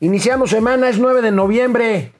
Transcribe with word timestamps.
Iniciamos 0.00 0.50
semana, 0.50 0.88
es 0.88 0.98
9 0.98 1.22
de 1.22 1.30
noviembre. 1.32 2.12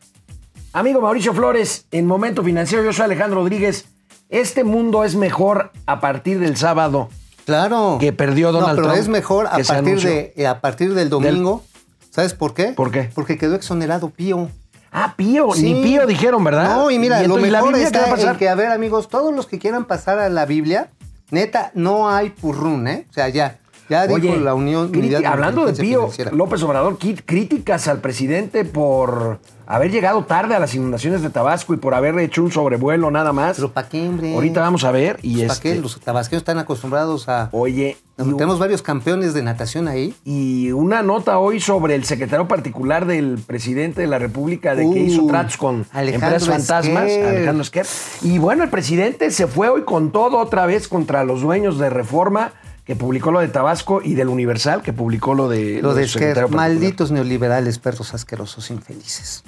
Amigo 0.73 1.01
Mauricio 1.01 1.35
Flores, 1.35 1.87
en 1.91 2.07
Momento 2.07 2.43
Financiero, 2.43 2.83
yo 2.85 2.93
soy 2.93 3.05
Alejandro 3.05 3.41
Rodríguez. 3.41 3.87
Este 4.29 4.65
mundo 4.65 5.05
es 5.05 5.15
mejor 5.15 5.73
a 5.87 6.01
partir 6.01 6.39
del 6.41 6.57
sábado 6.57 7.09
Claro. 7.45 7.99
que 8.01 8.13
perdió 8.13 8.51
Donald 8.51 8.71
no, 8.71 8.77
pero 8.77 8.89
Trump. 8.89 9.01
es 9.03 9.09
mejor 9.09 9.47
a 9.47 9.57
que 9.57 9.65
partir, 9.65 10.01
de, 10.01 10.33
eh, 10.37 10.47
a 10.47 10.61
partir 10.61 10.95
del 10.95 11.09
domingo. 11.11 11.63
¿Sabes 12.11 12.35
por 12.35 12.55
qué? 12.55 12.69
¿Por 12.73 12.91
qué? 12.91 13.11
Porque 13.15 13.37
quedó 13.39 13.55
exonerado 13.55 14.11
Pío. 14.11 14.49
Ah, 14.91 15.15
Pío, 15.17 15.53
Sí. 15.53 15.73
ni 15.75 15.83
Pío 15.83 16.07
dijeron, 16.07 16.43
¿verdad? 16.43 16.77
No, 16.77 16.91
y 16.91 16.99
mira, 16.99 17.19
lo 17.19 17.25
entonces, 17.25 17.53
¿la 17.53 17.59
mejor 17.59 17.75
Biblia 17.75 17.91
qué 17.91 17.99
va 17.99 18.03
a 18.05 18.07
está 18.07 18.17
pasar? 18.17 18.33
en 18.35 18.39
que, 18.39 18.49
a 18.49 18.55
ver, 18.55 18.73
amigos, 18.73 19.09
todos 19.09 19.35
los 19.35 19.47
que 19.47 19.59
quieran 19.59 19.85
pasar 19.85 20.19
a 20.19 20.29
la 20.31 20.47
Biblia, 20.47 20.89
neta, 21.31 21.71
no 21.75 22.09
hay 22.09 22.31
purrún, 22.31 22.89
¿eh? 22.89 23.07
O 23.11 23.13
sea, 23.13 23.29
ya. 23.29 23.59
Ya 23.89 24.07
dijo 24.07 24.17
Oye, 24.17 24.37
la 24.39 24.55
Unión 24.55 24.91
hablando 25.25 25.65
de 25.67 25.73
Pío, 25.73 26.01
Financiera. 26.03 26.31
López 26.33 26.63
Obrador, 26.63 26.99
críticas 26.99 27.87
al 27.89 28.01
presidente 28.01 28.65
por 28.65 29.39
haber 29.69 29.91
llegado 29.91 30.25
tarde 30.25 30.55
a 30.55 30.59
las 30.61 30.75
inundaciones 30.75 31.23
de 31.23 31.31
Tabasco 31.31 31.75
y 31.75 31.77
por 31.77 31.95
haber 31.95 32.19
hecho 32.19 32.43
un 32.43 32.51
sobrevuelo 32.53 33.11
nada 33.11 33.33
más. 33.33 33.57
Pero 33.57 33.73
¿para 33.73 33.89
qué, 33.89 34.09
hombre? 34.09 34.35
Ahorita 34.35 34.61
vamos 34.61 34.85
a 34.85 34.91
ver. 34.93 35.19
Y 35.23 35.41
¿Para 35.43 35.53
este, 35.55 35.75
qué? 35.75 35.81
Los 35.81 36.01
tabasqueños 36.01 36.43
están 36.43 36.59
acostumbrados 36.59 37.29
a... 37.29 37.49
Oye, 37.53 37.97
Tenemos 38.17 38.59
varios 38.59 38.81
campeones 38.83 39.35
de 39.35 39.43
natación 39.43 39.89
ahí. 39.89 40.15
y 40.25 40.73
una 40.73 41.03
nota 41.03 41.39
hoy 41.39 41.61
sobre 41.61 41.95
el 41.97 42.05
secretario 42.05 42.49
particular 42.49 43.07
del 43.07 43.39
presidente 43.47 44.01
de 44.01 44.07
la 44.07 44.19
República 44.19 44.75
de 44.75 44.83
que 44.83 44.89
Uh, 44.89 44.97
hizo 44.97 45.27
tratos 45.27 45.57
con 45.57 45.85
Alejandro 45.93 46.29
empresas 46.29 46.49
fantasmas, 46.49 47.05
Esquer. 47.11 47.27
Alejandro 47.29 47.63
Esquer. 47.63 47.87
Y 48.23 48.39
bueno, 48.39 48.63
el 48.65 48.71
presidente 48.71 49.31
se 49.31 49.47
fue 49.47 49.69
hoy 49.69 49.83
con 49.83 50.13
todo 50.13 50.39
otra 50.39 50.65
vez 50.67 50.89
contra 50.89 51.25
los 51.25 51.41
dueños 51.43 51.79
de 51.79 51.91
Reforma, 51.91 52.53
que 52.87 52.95
publicó 52.95 53.33
lo 53.33 53.41
de 53.41 53.49
Tabasco, 53.49 54.01
y 54.03 54.15
del 54.15 54.29
Universal, 54.29 54.81
que 54.83 54.93
publicó 54.93 55.35
lo 55.35 55.49
de 55.49 55.83
Lo 55.83 55.95
de 55.95 56.05
Esquer, 56.05 56.49
malditos 56.49 57.11
neoliberales, 57.11 57.79
perros 57.81 58.15
asquerosos, 58.15 58.71
infelices. 58.71 59.43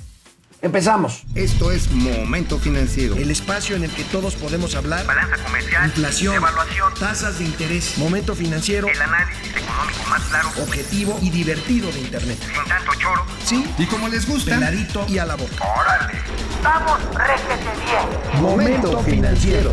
Empezamos. 0.61 1.23
Esto 1.37 1.71
es 1.71 1.89
Momento 1.93 2.59
Financiero. 2.59 3.15
El 3.15 3.31
espacio 3.31 3.77
en 3.77 3.85
el 3.85 3.93
que 3.93 4.03
todos 4.03 4.35
podemos 4.35 4.75
hablar. 4.75 5.07
Balanza 5.07 5.37
comercial, 5.45 5.85
Inflación, 5.87 6.35
evaluación, 6.35 6.93
tasas 6.99 7.39
de 7.39 7.45
interés, 7.45 7.97
momento 7.97 8.35
financiero, 8.35 8.89
el 8.89 9.01
análisis 9.01 9.55
económico 9.55 10.01
más 10.11 10.23
claro, 10.25 10.49
objetivo 10.61 11.17
y 11.23 11.31
divertido 11.31 11.93
de 11.93 12.01
Internet. 12.01 12.39
sin 12.41 12.65
tanto 12.69 12.91
choro. 12.99 13.25
Sí, 13.45 13.65
Y 13.79 13.87
como 13.87 14.09
les 14.09 14.27
gusta, 14.29 14.57
peladito 14.57 15.07
y 15.09 15.19
a 15.19 15.27
la 15.27 15.37
boca. 15.37 15.65
¡Órale! 15.81 16.19
¡Vamos, 16.65 16.99
réjete 17.15 17.71
bien! 17.87 18.43
Momento 18.43 18.99
financiero. 19.05 19.71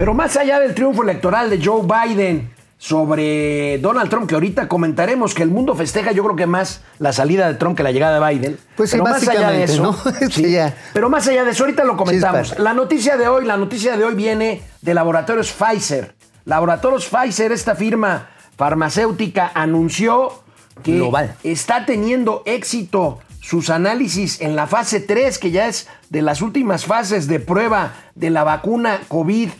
Pero 0.00 0.14
más 0.14 0.34
allá 0.38 0.58
del 0.60 0.74
triunfo 0.74 1.02
electoral 1.02 1.50
de 1.50 1.62
Joe 1.62 1.82
Biden 1.82 2.50
sobre 2.78 3.76
Donald 3.80 4.08
Trump, 4.08 4.26
que 4.26 4.34
ahorita 4.34 4.66
comentaremos 4.66 5.34
que 5.34 5.42
el 5.42 5.50
mundo 5.50 5.74
festeja, 5.74 6.12
yo 6.12 6.24
creo 6.24 6.36
que 6.36 6.46
más 6.46 6.80
la 6.98 7.12
salida 7.12 7.46
de 7.46 7.56
Trump 7.56 7.76
que 7.76 7.82
la 7.82 7.92
llegada 7.92 8.18
de 8.18 8.34
Biden. 8.34 8.58
Pues 8.78 8.88
sí, 8.88 8.96
pero 8.96 9.10
más 9.10 9.28
allá 9.28 9.50
de 9.50 9.64
eso, 9.64 9.82
¿no? 9.82 9.92
sí, 10.30 10.52
ya. 10.52 10.74
pero 10.94 11.10
más 11.10 11.28
allá 11.28 11.44
de 11.44 11.50
eso, 11.50 11.64
ahorita 11.64 11.84
lo 11.84 11.98
comentamos. 11.98 12.58
La 12.58 12.72
noticia 12.72 13.18
de 13.18 13.28
hoy, 13.28 13.44
la 13.44 13.58
noticia 13.58 13.98
de 13.98 14.04
hoy 14.04 14.14
viene 14.14 14.62
de 14.80 14.94
Laboratorios 14.94 15.52
Pfizer. 15.52 16.14
Laboratorios 16.46 17.06
Pfizer, 17.06 17.52
esta 17.52 17.74
firma 17.74 18.30
farmacéutica, 18.56 19.52
anunció 19.52 20.42
que 20.82 20.94
Global. 20.94 21.36
está 21.42 21.84
teniendo 21.84 22.42
éxito 22.46 23.18
sus 23.42 23.68
análisis 23.68 24.40
en 24.40 24.56
la 24.56 24.66
fase 24.66 25.00
3, 25.00 25.38
que 25.38 25.50
ya 25.50 25.66
es 25.66 25.88
de 26.08 26.22
las 26.22 26.40
últimas 26.40 26.86
fases 26.86 27.28
de 27.28 27.38
prueba 27.38 27.92
de 28.14 28.30
la 28.30 28.44
vacuna 28.44 29.00
COVID-19. 29.10 29.50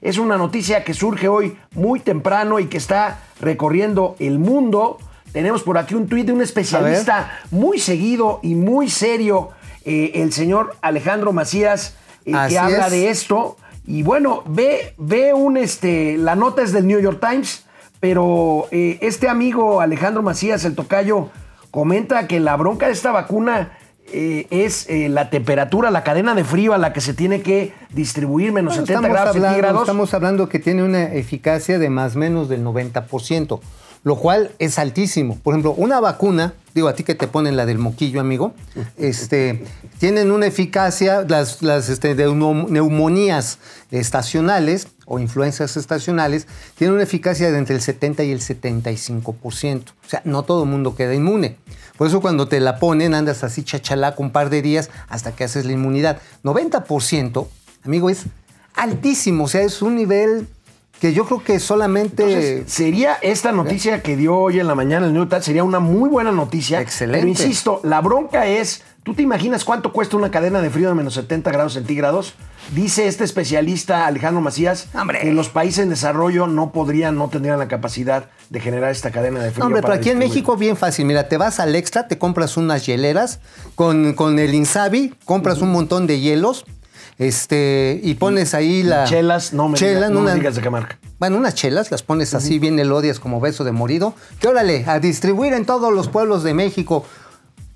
Es 0.00 0.18
una 0.18 0.36
noticia 0.36 0.84
que 0.84 0.94
surge 0.94 1.28
hoy 1.28 1.56
muy 1.74 2.00
temprano 2.00 2.60
y 2.60 2.66
que 2.66 2.78
está 2.78 3.20
recorriendo 3.40 4.14
el 4.20 4.38
mundo. 4.38 4.98
Tenemos 5.32 5.62
por 5.62 5.76
aquí 5.76 5.94
un 5.94 6.08
tuit 6.08 6.26
de 6.26 6.32
un 6.32 6.40
especialista 6.40 7.40
muy 7.50 7.78
seguido 7.78 8.40
y 8.42 8.54
muy 8.54 8.88
serio, 8.88 9.50
eh, 9.84 10.12
el 10.14 10.32
señor 10.32 10.76
Alejandro 10.80 11.32
Macías, 11.32 11.96
eh, 12.24 12.32
que 12.48 12.58
habla 12.58 12.86
es. 12.86 12.92
de 12.92 13.10
esto. 13.10 13.56
Y 13.86 14.02
bueno, 14.02 14.44
ve, 14.46 14.94
ve 14.98 15.34
un 15.34 15.56
este. 15.56 16.16
La 16.16 16.36
nota 16.36 16.62
es 16.62 16.72
del 16.72 16.86
New 16.86 17.00
York 17.00 17.18
Times, 17.20 17.64
pero 18.00 18.68
eh, 18.70 18.98
este 19.00 19.28
amigo 19.28 19.80
Alejandro 19.80 20.22
Macías, 20.22 20.64
el 20.64 20.74
tocayo, 20.74 21.30
comenta 21.70 22.26
que 22.28 22.38
la 22.38 22.56
bronca 22.56 22.86
de 22.86 22.92
esta 22.92 23.10
vacuna 23.10 23.76
eh, 24.12 24.46
es 24.50 24.88
eh, 24.88 25.08
la 25.08 25.30
temperatura, 25.30 25.90
la 25.90 26.02
cadena 26.02 26.34
de 26.34 26.44
frío 26.44 26.72
a 26.72 26.78
la 26.78 26.92
que 26.92 27.00
se 27.00 27.12
tiene 27.14 27.42
que 27.42 27.74
distribuir, 27.90 28.52
menos 28.52 28.74
Bueno, 28.74 28.86
70 28.86 28.92
estamos, 28.92 29.10
grados 29.10 29.28
hablando, 29.28 29.48
centígrados. 29.48 29.82
estamos 29.82 30.14
hablando 30.14 30.48
que 30.48 30.58
tiene 30.58 30.82
una 30.82 31.14
eficacia 31.14 31.78
de 31.78 31.90
más 31.90 32.16
o 32.16 32.18
menos 32.18 32.48
del 32.48 32.64
90%, 32.64 33.60
lo 34.04 34.16
cual 34.16 34.52
es 34.58 34.78
altísimo. 34.78 35.38
Por 35.42 35.52
ejemplo, 35.52 35.72
una 35.72 36.00
vacuna, 36.00 36.54
digo 36.74 36.88
a 36.88 36.94
ti 36.94 37.04
que 37.04 37.14
te 37.14 37.28
ponen 37.28 37.56
la 37.56 37.66
del 37.66 37.78
moquillo, 37.78 38.20
amigo, 38.20 38.54
este, 38.96 39.64
tienen 39.98 40.30
una 40.30 40.46
eficacia, 40.46 41.26
las, 41.28 41.62
las 41.62 41.90
este, 41.90 42.14
de 42.14 42.32
neumonías 42.32 43.58
estacionales 43.90 44.88
o 45.04 45.18
influencias 45.18 45.76
estacionales, 45.76 46.46
tienen 46.76 46.94
una 46.94 47.02
eficacia 47.02 47.50
de 47.50 47.58
entre 47.58 47.74
el 47.74 47.82
70 47.82 48.24
y 48.24 48.30
el 48.30 48.40
75%. 48.40 49.82
O 49.90 50.08
sea, 50.08 50.22
no 50.24 50.44
todo 50.44 50.62
el 50.64 50.70
mundo 50.70 50.94
queda 50.94 51.14
inmune. 51.14 51.56
Por 51.98 52.06
eso 52.06 52.20
cuando 52.20 52.46
te 52.46 52.60
la 52.60 52.78
ponen 52.78 53.12
andas 53.12 53.42
así 53.42 53.64
chachalaco 53.64 54.22
un 54.22 54.30
par 54.30 54.50
de 54.50 54.62
días 54.62 54.88
hasta 55.08 55.32
que 55.32 55.42
haces 55.42 55.66
la 55.66 55.72
inmunidad. 55.72 56.20
90%, 56.44 57.48
amigo, 57.84 58.08
es 58.08 58.26
altísimo. 58.74 59.44
O 59.44 59.48
sea, 59.48 59.62
es 59.62 59.82
un 59.82 59.96
nivel 59.96 60.46
que 61.00 61.12
yo 61.12 61.24
creo 61.24 61.42
que 61.42 61.60
solamente... 61.60 62.22
Entonces, 62.24 62.72
sería 62.72 63.14
esta 63.22 63.52
noticia 63.52 64.02
que 64.02 64.16
dio 64.16 64.36
hoy 64.36 64.60
en 64.60 64.66
la 64.66 64.74
mañana 64.74 65.06
el 65.06 65.12
New 65.12 65.22
York 65.22 65.30
Times, 65.30 65.44
sería 65.44 65.64
una 65.64 65.80
muy 65.80 66.08
buena 66.08 66.32
noticia. 66.32 66.80
Excelente. 66.80 67.20
Pero 67.20 67.28
insisto, 67.28 67.80
la 67.84 68.00
bronca 68.00 68.46
es, 68.46 68.82
¿tú 69.04 69.14
te 69.14 69.22
imaginas 69.22 69.64
cuánto 69.64 69.92
cuesta 69.92 70.16
una 70.16 70.30
cadena 70.30 70.60
de 70.60 70.70
frío 70.70 70.88
de 70.88 70.94
menos 70.94 71.14
70 71.14 71.50
grados 71.52 71.74
centígrados? 71.74 72.34
Dice 72.74 73.06
este 73.06 73.24
especialista 73.24 74.06
Alejandro 74.06 74.42
Macías 74.42 74.88
Hombre. 74.92 75.20
que 75.20 75.32
los 75.32 75.48
países 75.48 75.78
en 75.78 75.88
desarrollo 75.88 76.46
no 76.46 76.72
podrían, 76.72 77.16
no 77.16 77.28
tendrían 77.28 77.58
la 77.58 77.68
capacidad 77.68 78.28
de 78.50 78.60
generar 78.60 78.90
esta 78.90 79.10
cadena 79.10 79.40
de 79.40 79.50
frío. 79.50 79.60
No, 79.60 79.66
hombre, 79.66 79.80
pero 79.80 79.92
para 79.92 80.00
aquí 80.00 80.10
en. 80.10 80.18
México 80.18 80.56
bien 80.56 80.76
fácil. 80.76 81.06
Mira, 81.06 81.28
te 81.28 81.38
vas 81.38 81.60
al 81.60 81.74
extra, 81.76 82.08
te 82.08 82.18
compras 82.18 82.56
unas 82.56 82.84
hieleras 82.84 83.40
con, 83.74 84.12
con 84.14 84.38
el 84.38 84.52
Insabi, 84.52 85.14
compras 85.24 85.62
un 85.62 85.70
montón 85.72 86.06
de 86.06 86.20
hielos 86.20 86.66
este, 87.18 88.00
y 88.02 88.14
pones 88.14 88.54
ahí 88.54 88.82
la... 88.82 89.04
Chelas, 89.04 89.52
no 89.52 89.68
me, 89.68 89.76
chelas, 89.76 89.94
digas, 89.96 90.10
no 90.10 90.20
me 90.20 90.26
una- 90.26 90.34
digas 90.34 90.54
de 90.56 90.62
qué 90.62 90.70
marca. 90.70 90.98
Bueno, 91.18 91.36
unas 91.36 91.54
chelas, 91.54 91.90
las 91.90 92.02
pones 92.02 92.32
así 92.34 92.58
bien 92.58 92.78
elodias 92.78 93.18
como 93.18 93.40
beso 93.40 93.64
de 93.64 93.72
morido. 93.72 94.14
Que 94.40 94.48
órale, 94.48 94.84
a 94.86 95.00
distribuir 95.00 95.52
en 95.52 95.66
todos 95.66 95.92
los 95.92 96.08
pueblos 96.08 96.44
de 96.44 96.54
México 96.54 97.04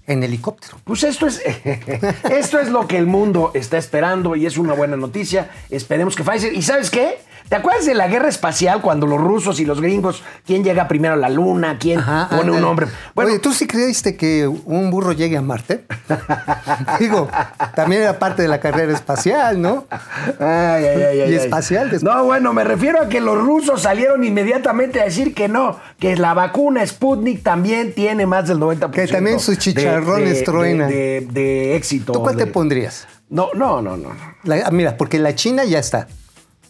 en 0.07 0.23
helicóptero. 0.23 0.79
Pues 0.85 1.03
esto 1.03 1.27
es, 1.27 1.41
esto 2.31 2.59
es 2.61 2.69
lo 2.69 2.87
que 2.87 2.99
el 2.99 3.07
mundo 3.07 3.51
está 3.55 3.79
esperando 3.79 4.37
y 4.37 4.47
es 4.47 4.59
una 4.59 4.75
buena 4.75 4.97
noticia. 4.97 5.51
Esperemos 5.71 6.15
que 6.15 6.23
Pfizer. 6.23 6.53
¿Y 6.55 6.63
sabes 6.63 6.91
qué? 6.91 7.19
¿Te 7.53 7.57
acuerdas 7.57 7.85
de 7.85 7.93
la 7.93 8.09
guerra 8.09 8.31
espacial 8.31 8.81
cuando 8.81 9.07
los 9.07 9.21
rusos 9.21 9.61
y 9.61 9.67
los 9.67 9.79
gringos, 9.79 10.23
quién 10.47 10.65
llega 10.65 10.89
primero 10.89 11.13
a 11.13 11.17
la 11.19 11.29
luna, 11.29 11.77
quién 11.79 11.99
Ajá, 11.99 12.35
pone 12.35 12.51
un 12.51 12.63
nombre? 12.63 12.87
Bueno, 13.15 13.29
Oye, 13.31 13.41
¿tú 13.41 13.53
sí 13.53 13.67
creíste 13.67 14.17
que 14.17 14.47
un 14.49 14.91
burro 14.91 15.13
llegue 15.13 15.37
a 15.37 15.43
Marte? 15.43 15.85
Digo, 16.99 17.29
también 17.75 18.01
era 18.05 18.19
parte 18.19 18.41
de 18.41 18.49
la 18.49 18.59
carrera 18.59 18.91
espacial, 18.95 19.61
¿no? 19.61 19.85
Ay, 19.91 20.87
ay, 20.87 21.03
ay, 21.03 21.21
ay, 21.21 21.31
Y 21.31 21.35
espacial 21.35 21.91
después. 21.91 22.03
No, 22.15 22.25
bueno, 22.25 22.55
me 22.55 22.65
refiero 22.65 23.03
a 23.03 23.11
que 23.11 23.21
los 23.21 23.37
rusos 23.37 23.83
salieron 23.83 24.25
inmediatamente 24.25 25.03
a 25.03 25.05
decir 25.05 25.35
que 25.35 25.47
no, 25.47 25.79
que 25.99 26.17
la 26.17 26.33
vacuna 26.33 26.87
Sputnik 26.87 27.43
también 27.43 27.93
tiene 27.93 28.25
más 28.25 28.49
del 28.49 28.61
90%. 28.61 28.91
Que 28.93 29.07
también 29.09 29.39
sus 29.39 29.59
chicharrones 29.59 30.39
de- 30.39 30.43
truenan. 30.45 30.89
De, 30.89 30.97
de- 30.97 31.27
de 31.33 31.77
éxito. 31.77 32.15
¿Tú 32.15 32.23
cuál 32.23 32.35
te 32.39 32.47
pondrías? 32.47 33.07
No, 33.29 33.51
no, 33.53 33.83
no, 33.83 33.99
no. 33.99 34.09
no. 34.09 34.35
La- 34.45 34.71
mira, 34.71 34.97
porque 34.97 35.19
la 35.19 35.35
China 35.35 35.65
ya 35.67 35.79
está. 35.81 36.09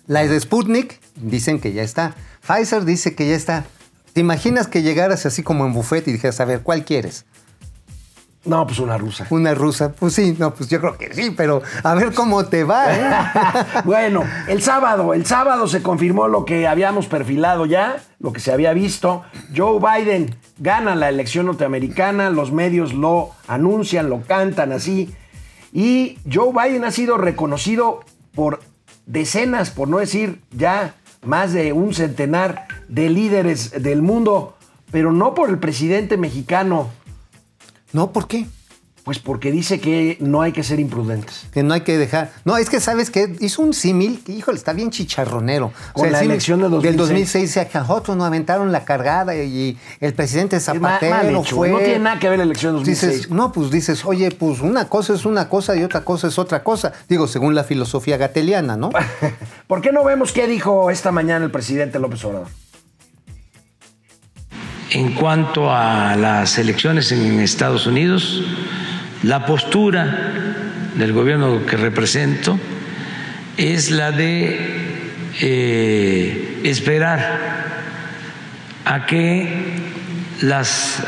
La 0.06 0.26
de 0.26 0.40
Sputnik 0.40 1.00
dicen 1.16 1.60
que 1.60 1.72
ya 1.72 1.82
está. 1.82 2.14
Pfizer 2.46 2.84
dice 2.84 3.14
que 3.14 3.28
ya 3.28 3.36
está. 3.36 3.64
¿Te 4.12 4.20
imaginas 4.20 4.66
que 4.66 4.82
llegaras 4.82 5.24
así 5.26 5.42
como 5.42 5.64
en 5.64 5.72
buffet 5.72 6.06
y 6.08 6.12
dijeras, 6.12 6.40
a 6.40 6.44
ver, 6.44 6.62
¿cuál 6.62 6.84
quieres? 6.84 7.24
No, 8.44 8.66
pues 8.66 8.80
una 8.80 8.98
rusa. 8.98 9.26
Una 9.30 9.54
rusa. 9.54 9.92
Pues 9.92 10.14
sí, 10.14 10.34
no, 10.36 10.52
pues 10.52 10.68
yo 10.68 10.80
creo 10.80 10.98
que 10.98 11.14
sí, 11.14 11.32
pero 11.36 11.62
a 11.84 11.94
ver 11.94 12.12
cómo 12.12 12.44
te 12.44 12.64
va, 12.64 12.92
¿eh? 12.92 13.10
bueno, 13.84 14.24
el 14.48 14.60
sábado, 14.60 15.14
el 15.14 15.24
sábado 15.24 15.68
se 15.68 15.80
confirmó 15.80 16.26
lo 16.26 16.44
que 16.44 16.66
habíamos 16.66 17.06
perfilado 17.06 17.66
ya, 17.66 18.02
lo 18.18 18.32
que 18.32 18.40
se 18.40 18.52
había 18.52 18.72
visto. 18.72 19.22
Joe 19.56 19.78
Biden 19.78 20.34
gana 20.58 20.96
la 20.96 21.08
elección 21.08 21.46
norteamericana, 21.46 22.30
los 22.30 22.50
medios 22.50 22.92
lo 22.92 23.30
anuncian, 23.46 24.10
lo 24.10 24.22
cantan 24.22 24.72
así. 24.72 25.14
Y 25.72 26.18
Joe 26.30 26.52
Biden 26.52 26.84
ha 26.84 26.90
sido 26.90 27.18
reconocido 27.18 28.00
por 28.34 28.60
decenas, 29.06 29.70
por 29.70 29.88
no 29.88 29.98
decir 29.98 30.40
ya 30.50 30.94
más 31.24 31.52
de 31.52 31.72
un 31.72 31.94
centenar 31.94 32.66
de 32.88 33.10
líderes 33.10 33.82
del 33.82 34.02
mundo, 34.02 34.56
pero 34.90 35.12
no 35.12 35.34
por 35.34 35.50
el 35.50 35.58
presidente 35.58 36.16
mexicano. 36.16 36.90
No, 37.92 38.12
¿por 38.12 38.26
qué? 38.26 38.46
Pues 39.04 39.18
porque 39.18 39.50
dice 39.50 39.80
que 39.80 40.16
no 40.20 40.42
hay 40.42 40.52
que 40.52 40.62
ser 40.62 40.78
imprudentes. 40.78 41.46
Que 41.52 41.64
no 41.64 41.74
hay 41.74 41.80
que 41.80 41.98
dejar. 41.98 42.30
No, 42.44 42.56
es 42.56 42.70
que 42.70 42.78
sabes 42.78 43.10
que 43.10 43.34
hizo 43.40 43.60
un 43.60 43.74
símil 43.74 44.22
que, 44.24 44.30
híjole, 44.30 44.56
está 44.56 44.72
bien 44.72 44.90
chicharronero. 44.90 45.72
Con 45.92 46.06
el 46.06 46.12
la 46.12 46.18
símil 46.18 46.32
elección 46.32 46.60
del 46.60 46.70
2006. 46.70 46.90
Del 46.90 47.08
2006, 47.08 47.56
a 47.56 47.80
nosotros 47.80 48.16
nos 48.16 48.26
aventaron 48.28 48.70
la 48.70 48.84
cargada 48.84 49.34
y 49.34 49.76
el 49.98 50.14
presidente 50.14 50.60
Zapatero 50.60 51.16
mal 51.16 51.30
hecho, 51.30 51.56
fue. 51.56 51.70
No 51.70 51.78
tiene 51.78 51.98
nada 51.98 52.20
que 52.20 52.28
ver 52.28 52.38
la 52.38 52.44
elección 52.44 52.74
del 52.74 52.82
2006. 52.82 53.12
Dices, 53.12 53.30
no, 53.30 53.50
pues 53.50 53.72
dices, 53.72 54.04
oye, 54.04 54.30
pues 54.30 54.60
una 54.60 54.88
cosa 54.88 55.14
es 55.14 55.24
una 55.24 55.48
cosa 55.48 55.74
y 55.74 55.82
otra 55.82 56.02
cosa 56.02 56.28
es 56.28 56.38
otra 56.38 56.62
cosa. 56.62 56.92
Digo, 57.08 57.26
según 57.26 57.56
la 57.56 57.64
filosofía 57.64 58.16
gateliana, 58.16 58.76
¿no? 58.76 58.90
¿Por 59.66 59.80
qué 59.80 59.90
no 59.90 60.04
vemos 60.04 60.30
qué 60.30 60.46
dijo 60.46 60.92
esta 60.92 61.10
mañana 61.10 61.44
el 61.44 61.50
presidente 61.50 61.98
López 61.98 62.24
Obrador? 62.24 62.46
En 64.90 65.14
cuanto 65.14 65.72
a 65.72 66.14
las 66.16 66.58
elecciones 66.58 67.10
en 67.12 67.40
Estados 67.40 67.86
Unidos, 67.86 68.42
la 69.22 69.46
postura 69.46 70.32
del 70.94 71.12
gobierno 71.12 71.64
que 71.64 71.76
represento 71.76 72.58
es 73.56 73.90
la 73.90 74.10
de 74.10 75.00
eh, 75.40 76.60
esperar 76.64 77.52
a 78.84 79.06
que 79.06 79.48
las 80.40 81.02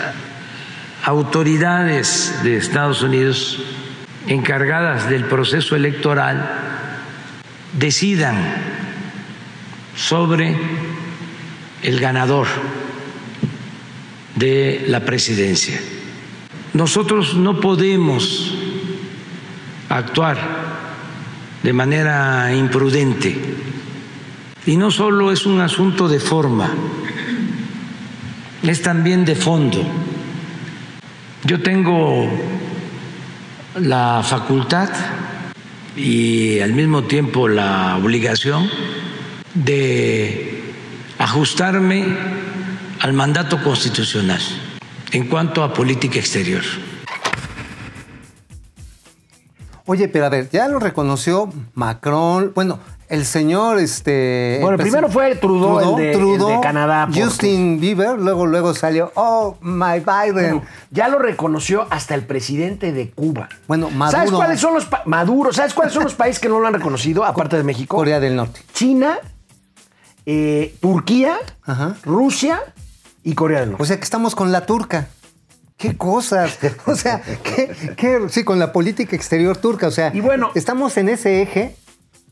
autoridades 1.05 2.40
de 2.44 2.56
Estados 2.56 3.02
Unidos 3.02 3.62
encargadas 4.28 5.10
del 5.10 5.25
proceso 5.25 5.76
electoral 5.76 6.49
decidan 7.72 8.37
sobre 9.96 10.56
el 11.82 12.00
ganador 12.00 12.46
de 14.37 14.84
la 14.88 15.00
presidencia. 15.00 15.78
Nosotros 16.74 17.36
no 17.36 17.60
podemos 17.60 18.52
actuar 19.88 20.36
de 21.62 21.72
manera 21.72 22.52
imprudente. 22.52 23.38
Y 24.66 24.76
no 24.76 24.90
solo 24.90 25.30
es 25.30 25.46
un 25.46 25.60
asunto 25.60 26.08
de 26.08 26.18
forma, 26.18 26.68
es 28.62 28.82
también 28.82 29.24
de 29.24 29.36
fondo. 29.36 29.82
Yo 31.44 31.62
tengo 31.62 32.28
la 33.78 34.22
facultad 34.24 34.88
y 35.96 36.58
al 36.58 36.72
mismo 36.72 37.04
tiempo 37.04 37.46
la 37.46 37.96
obligación 38.02 38.68
de 39.54 40.74
ajustarme 41.18 42.04
al 42.98 43.12
mandato 43.12 43.62
constitucional 43.62 44.40
en 45.14 45.28
cuanto 45.28 45.62
a 45.62 45.72
política 45.72 46.19
exterior. 46.19 46.62
Oye, 49.87 50.08
pero 50.08 50.26
a 50.26 50.28
ver, 50.31 50.49
ya 50.50 50.66
lo 50.69 50.78
reconoció 50.78 51.50
Macron, 51.75 52.52
bueno, 52.55 52.78
el 53.08 53.26
señor, 53.26 53.78
este... 53.78 54.58
Bueno, 54.62 54.76
el 54.76 54.82
primero 54.82 55.11
fue 55.11 55.34
Trudeau, 55.37 55.96
el 55.99 56.02
de- 56.02 56.12
el 56.12 56.38
de 56.38 56.61
Canadá, 56.62 57.05
porque- 57.06 57.22
Justin 57.22 57.78
Bieber, 57.81 58.19
luego, 58.19 58.46
luego 58.46 58.72
salió, 58.72 59.12
oh, 59.14 59.58
my 59.61 60.00
Biden. 60.00 60.62
Ya 60.90 61.08
lo 61.08 61.19
reconoció 61.19 61.87
hasta 61.90 62.14
el 62.14 62.25
presidente 62.25 62.93
de 62.93 63.10
Cuba. 63.10 63.50
Bueno, 63.69 63.90
Maduro. 63.90 64.17
¿Sabes 64.19 64.31
cuáles 64.32 64.58
son 64.60 64.72
los 64.75 64.88
Maduro? 65.05 65.52
¿Sabes 65.52 65.75
cuáles 65.75 65.93
son 65.93 66.05
los 66.05 66.14
países 66.14 66.40
que 66.40 66.49
no 66.49 66.58
lo 66.60 66.67
han 66.67 66.72
reconocido 66.75 67.22
aparte 67.25 67.58
de 67.58 67.62
México? 67.62 67.94
Corea 67.94 68.20
del 68.20 68.37
Norte. 68.37 68.62
China, 68.72 69.19
eh, 70.25 70.75
Turquía, 70.81 71.37
Ajá. 71.62 71.96
Rusia 72.05 72.58
y 73.24 73.34
Corea 73.34 73.60
del 73.60 73.70
Norte. 73.70 73.82
O 73.82 73.86
sea, 73.86 73.96
que 73.96 74.04
estamos 74.04 74.34
con 74.36 74.52
la 74.52 74.66
turca. 74.66 75.08
¿Qué 75.76 75.96
cosas? 75.96 76.56
O 76.86 76.94
sea, 76.94 77.20
¿qué, 77.42 77.94
qué- 77.96 78.20
sí, 78.28 78.44
con 78.44 78.58
la 78.60 78.72
política 78.72 79.16
exterior 79.16 79.56
turca. 79.56 79.88
O 79.88 79.90
sea, 79.90 80.12
Y 80.14 80.20
bueno- 80.20 80.50
estamos 80.54 80.96
en 80.98 81.08
ese 81.08 81.42
eje 81.42 81.74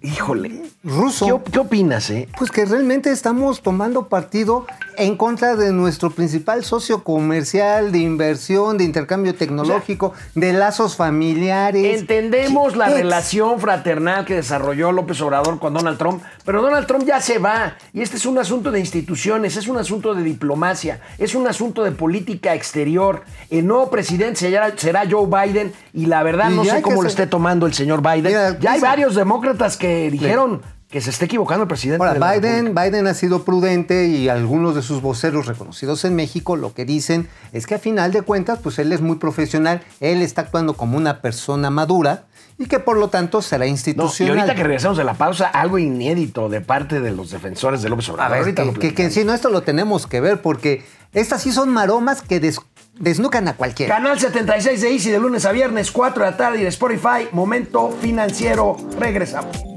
Híjole. 0.00 0.62
ruso. 0.84 1.26
¿Qué, 1.26 1.32
op- 1.32 1.48
qué 1.50 1.58
opinas, 1.58 2.10
eh? 2.10 2.28
Pues 2.38 2.50
que 2.50 2.64
realmente 2.64 3.10
estamos 3.10 3.62
tomando 3.62 4.08
partido 4.08 4.66
en 4.96 5.16
contra 5.16 5.56
de 5.56 5.72
nuestro 5.72 6.10
principal 6.10 6.64
socio 6.64 7.02
comercial, 7.04 7.92
de 7.92 7.98
inversión, 7.98 8.78
de 8.78 8.84
intercambio 8.84 9.34
tecnológico, 9.34 10.12
de 10.34 10.52
lazos 10.52 10.96
familiares. 10.96 12.00
Entendemos 12.00 12.76
la 12.76 12.86
¿Qué- 12.88 12.94
relación 12.94 13.60
fraternal 13.60 14.24
que 14.24 14.34
desarrolló 14.36 14.92
López 14.92 15.20
Obrador 15.20 15.58
con 15.58 15.74
Donald 15.74 15.98
Trump, 15.98 16.22
pero 16.44 16.62
Donald 16.62 16.86
Trump 16.86 17.04
ya 17.06 17.20
se 17.20 17.38
va 17.38 17.76
y 17.92 18.02
este 18.02 18.16
es 18.16 18.26
un 18.26 18.38
asunto 18.38 18.70
de 18.70 18.80
instituciones, 18.80 19.56
es 19.56 19.68
un 19.68 19.78
asunto 19.78 20.14
de 20.14 20.22
diplomacia, 20.22 21.00
es 21.18 21.34
un 21.34 21.46
asunto 21.46 21.82
de 21.84 21.92
política 21.92 22.54
exterior. 22.54 23.22
El 23.50 23.66
nuevo 23.66 23.90
presidente 23.90 24.40
será, 24.40 24.76
será 24.76 25.02
Joe 25.10 25.26
Biden 25.26 25.72
y 25.92 26.06
la 26.06 26.22
verdad 26.22 26.50
Y 26.50 26.54
no 26.56 26.64
sé 26.64 26.82
cómo 26.82 27.02
lo 27.02 27.08
esté 27.08 27.26
tomando 27.26 27.66
el 27.66 27.74
señor 27.74 28.02
Biden. 28.02 28.24
Mira, 28.24 28.58
ya 28.58 28.72
hay 28.72 28.80
varios 28.80 29.14
demócratas 29.14 29.76
que 29.76 30.10
dijeron 30.10 30.62
que 30.92 31.00
se 31.00 31.10
está 31.10 31.24
equivocando 31.24 31.62
el 31.62 31.68
presidente. 31.68 32.04
Ahora, 32.06 32.18
de 32.34 32.38
Biden. 32.40 32.74
Biden 32.74 33.06
ha 33.08 33.14
sido 33.14 33.42
prudente 33.44 34.06
y 34.06 34.28
algunos 34.28 34.74
de 34.76 34.82
sus 34.82 35.00
voceros 35.02 35.46
reconocidos 35.46 36.04
en 36.04 36.14
México 36.14 36.54
lo 36.54 36.74
que 36.74 36.84
dicen 36.84 37.28
es 37.52 37.66
que 37.66 37.74
a 37.74 37.78
final 37.78 38.12
de 38.12 38.22
cuentas, 38.22 38.58
pues 38.62 38.78
él 38.78 38.92
es 38.92 39.00
muy 39.00 39.16
profesional, 39.16 39.82
él 40.00 40.22
está 40.22 40.42
actuando 40.42 40.74
como 40.74 40.96
una 40.98 41.20
persona 41.22 41.70
madura 41.70 42.26
y 42.58 42.66
que 42.66 42.78
por 42.78 42.98
lo 42.98 43.08
tanto 43.08 43.40
será 43.40 43.60
No, 43.64 43.68
y 43.68 43.70
institucional. 43.70 44.38
ahorita 44.40 44.54
que 44.54 44.62
regresamos 44.62 44.98
de 44.98 45.04
la 45.04 45.14
pausa, 45.14 45.46
algo 45.46 45.78
inédito 45.78 46.50
de 46.50 46.60
parte 46.60 47.00
de 47.00 47.10
los 47.10 47.30
defensores 47.30 47.80
de 47.80 47.88
López 47.88 48.10
A 48.10 48.12
Obrador. 48.12 48.30
ver, 48.32 48.40
ahorita 48.40 48.64
que, 48.74 48.88
que, 48.88 48.94
que 48.94 49.10
si 49.10 49.24
no, 49.24 49.32
esto 49.32 49.48
lo 49.48 49.62
tenemos 49.62 50.06
que 50.06 50.20
ver 50.20 50.42
porque 50.42 50.84
estas 51.14 51.40
sí 51.42 51.52
son 51.52 51.70
maromas 51.70 52.20
que 52.20 52.38
des- 52.38 52.60
desnucan 53.00 53.48
a 53.48 53.54
cualquiera. 53.54 53.96
Canal 53.96 54.20
76 54.20 54.82
de 54.82 54.92
Easy 54.92 55.10
de 55.10 55.18
lunes 55.18 55.46
a 55.46 55.52
viernes, 55.52 55.90
4 55.90 56.22
de 56.22 56.30
la 56.30 56.36
tarde 56.36 56.60
y 56.60 56.62
de 56.64 56.68
Spotify. 56.68 57.28
Momento 57.32 57.90
financiero. 58.02 58.76
Regresamos. 59.00 59.71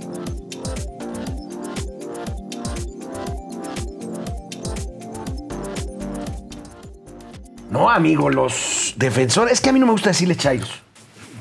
No, 7.75 7.89
amigo, 7.89 8.29
los 8.29 8.93
defensores. 8.97 9.53
Es 9.53 9.61
que 9.61 9.69
a 9.69 9.73
mí 9.73 9.79
no 9.79 9.85
me 9.85 9.91
gusta 9.91 10.09
decirle 10.09 10.35
chairos. 10.35 10.69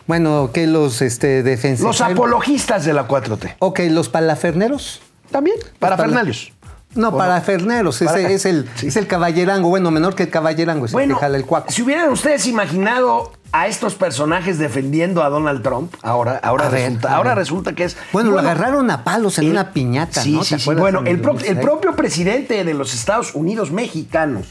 Bueno, 0.06 0.50
que 0.52 0.66
los 0.66 1.00
este, 1.02 1.42
defensores. 1.42 1.98
Los 1.98 2.00
apologistas 2.00 2.84
de 2.84 2.92
la 2.92 3.08
4T. 3.08 3.56
Ok, 3.60 3.80
los 3.90 4.08
palaferneros. 4.08 5.00
También. 5.30 5.56
Para 5.78 5.96
pala- 5.96 6.08
Fernalios. 6.08 6.52
No, 6.94 7.08
¿O 7.08 7.16
para 7.18 7.40
Ferneros, 7.40 7.96
ese 7.96 8.04
Para- 8.04 8.28
es 8.30 8.44
el, 8.46 8.68
Sí. 8.76 8.86
es 8.86 8.94
el 8.96 9.08
caballerango, 9.08 9.68
bueno, 9.68 9.90
menor 9.90 10.14
que 10.14 10.22
el 10.24 10.30
caballerango, 10.30 10.84
es 10.86 10.92
el 10.92 10.94
Bueno, 10.94 11.16
que 11.16 11.22
jala 11.22 11.36
el 11.38 11.44
cuaco. 11.44 11.72
si 11.72 11.82
hubieran 11.82 12.08
ustedes 12.10 12.46
imaginado 12.46 13.32
a 13.50 13.66
estos 13.66 13.96
personajes 13.96 14.58
defendiendo 14.58 15.24
a 15.24 15.28
Donald 15.28 15.60
Trump, 15.64 15.92
ahora, 16.02 16.38
ahora, 16.40 16.68
ver, 16.68 16.82
resulta, 16.82 17.16
ahora 17.16 17.34
resulta 17.34 17.72
que 17.72 17.82
es. 17.82 17.96
Bueno, 18.12 18.30
lo 18.30 18.38
agarraron 18.38 18.88
a 18.92 19.02
palos 19.02 19.38
en 19.38 19.46
el- 19.46 19.50
una 19.50 19.72
piñata, 19.72 20.22
sí, 20.22 20.34
¿no? 20.34 20.40
¿Te 20.40 20.44
Sí, 20.44 20.58
sí, 20.60 20.70
Bueno, 20.72 21.00
en 21.00 21.08
el, 21.08 21.20
pro- 21.20 21.32
2006? 21.32 21.56
el 21.56 21.60
propio 21.64 21.96
presidente 21.96 22.62
de 22.62 22.74
los 22.74 22.94
Estados 22.94 23.34
Unidos 23.34 23.72
mexicanos, 23.72 24.46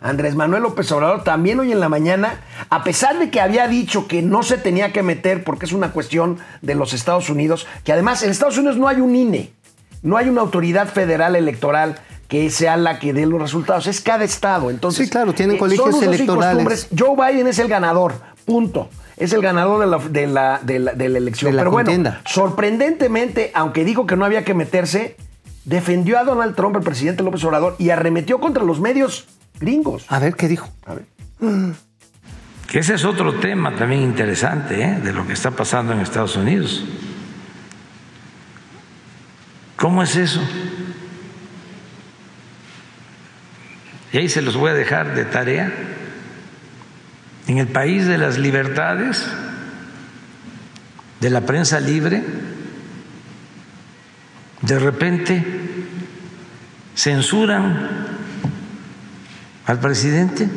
Andrés 0.00 0.34
Manuel 0.34 0.62
López 0.62 0.90
Obrador, 0.92 1.24
también 1.24 1.58
hoy 1.60 1.72
en 1.72 1.80
la 1.80 1.88
mañana, 1.88 2.40
a 2.70 2.84
pesar 2.84 3.18
de 3.18 3.30
que 3.30 3.40
había 3.40 3.66
dicho 3.68 4.06
que 4.06 4.22
no 4.22 4.42
se 4.42 4.58
tenía 4.58 4.92
que 4.92 5.02
meter 5.02 5.42
porque 5.44 5.66
es 5.66 5.72
una 5.72 5.90
cuestión 5.92 6.38
de 6.62 6.74
los 6.74 6.92
Estados 6.92 7.30
Unidos, 7.30 7.66
que 7.84 7.92
además 7.92 8.22
en 8.22 8.30
Estados 8.30 8.58
Unidos 8.58 8.76
no 8.76 8.88
hay 8.88 9.00
un 9.00 9.14
INE, 9.16 9.52
no 10.02 10.16
hay 10.16 10.28
una 10.28 10.42
autoridad 10.42 10.88
federal 10.88 11.34
electoral 11.36 11.96
que 12.28 12.50
sea 12.50 12.76
la 12.76 12.98
que 12.98 13.12
dé 13.12 13.24
los 13.24 13.40
resultados, 13.40 13.86
es 13.86 14.00
cada 14.00 14.24
estado. 14.24 14.70
Entonces, 14.70 15.06
Sí, 15.06 15.10
claro, 15.10 15.32
tienen 15.32 15.56
eh, 15.56 15.58
colegios 15.60 15.94
son 15.94 16.04
electorales. 16.04 16.88
Joe 16.96 17.14
Biden 17.16 17.46
es 17.46 17.58
el 17.60 17.68
ganador, 17.68 18.14
punto. 18.44 18.88
Es 19.16 19.32
el 19.32 19.40
ganador 19.40 19.80
de 19.80 19.86
la, 19.86 19.98
de 19.98 20.26
la, 20.26 20.60
de 20.62 20.78
la- 20.78 20.92
de 20.92 21.08
la 21.08 21.18
elección. 21.18 21.54
Pero 21.56 21.70
bueno, 21.70 21.86
contienda. 21.86 22.20
sorprendentemente, 22.26 23.50
aunque 23.54 23.84
dijo 23.84 24.06
que 24.06 24.16
no 24.16 24.24
había 24.24 24.44
que 24.44 24.54
meterse, 24.54 25.16
defendió 25.64 26.18
a 26.18 26.24
Donald 26.24 26.54
Trump, 26.56 26.76
el 26.76 26.82
presidente 26.82 27.22
López 27.22 27.42
Obrador, 27.44 27.76
y 27.78 27.90
arremetió 27.90 28.40
contra 28.40 28.64
los 28.64 28.80
medios 28.80 29.26
gringos. 29.58 30.04
A 30.08 30.18
ver, 30.18 30.34
¿qué 30.34 30.48
dijo? 30.48 30.70
A 30.86 30.94
ver. 30.94 31.06
Que 32.68 32.80
ese 32.80 32.94
es 32.94 33.04
otro 33.04 33.34
tema 33.34 33.74
también 33.76 34.02
interesante 34.02 34.82
¿eh? 34.82 35.00
de 35.00 35.12
lo 35.12 35.26
que 35.26 35.34
está 35.34 35.50
pasando 35.50 35.92
en 35.92 36.00
Estados 36.00 36.36
Unidos. 36.36 36.84
¿Cómo 39.76 40.02
es 40.02 40.16
eso? 40.16 40.40
Y 44.12 44.18
ahí 44.18 44.28
se 44.28 44.42
los 44.42 44.56
voy 44.56 44.70
a 44.70 44.74
dejar 44.74 45.14
de 45.14 45.24
tarea. 45.26 45.72
En 47.46 47.58
el 47.58 47.68
país 47.68 48.06
de 48.06 48.18
las 48.18 48.38
libertades, 48.38 49.26
de 51.20 51.30
la 51.30 51.42
prensa 51.42 51.78
libre, 51.78 52.24
de 54.62 54.78
repente 54.78 55.44
censuran 56.96 58.05
al 59.66 59.80
presidente. 59.80 60.48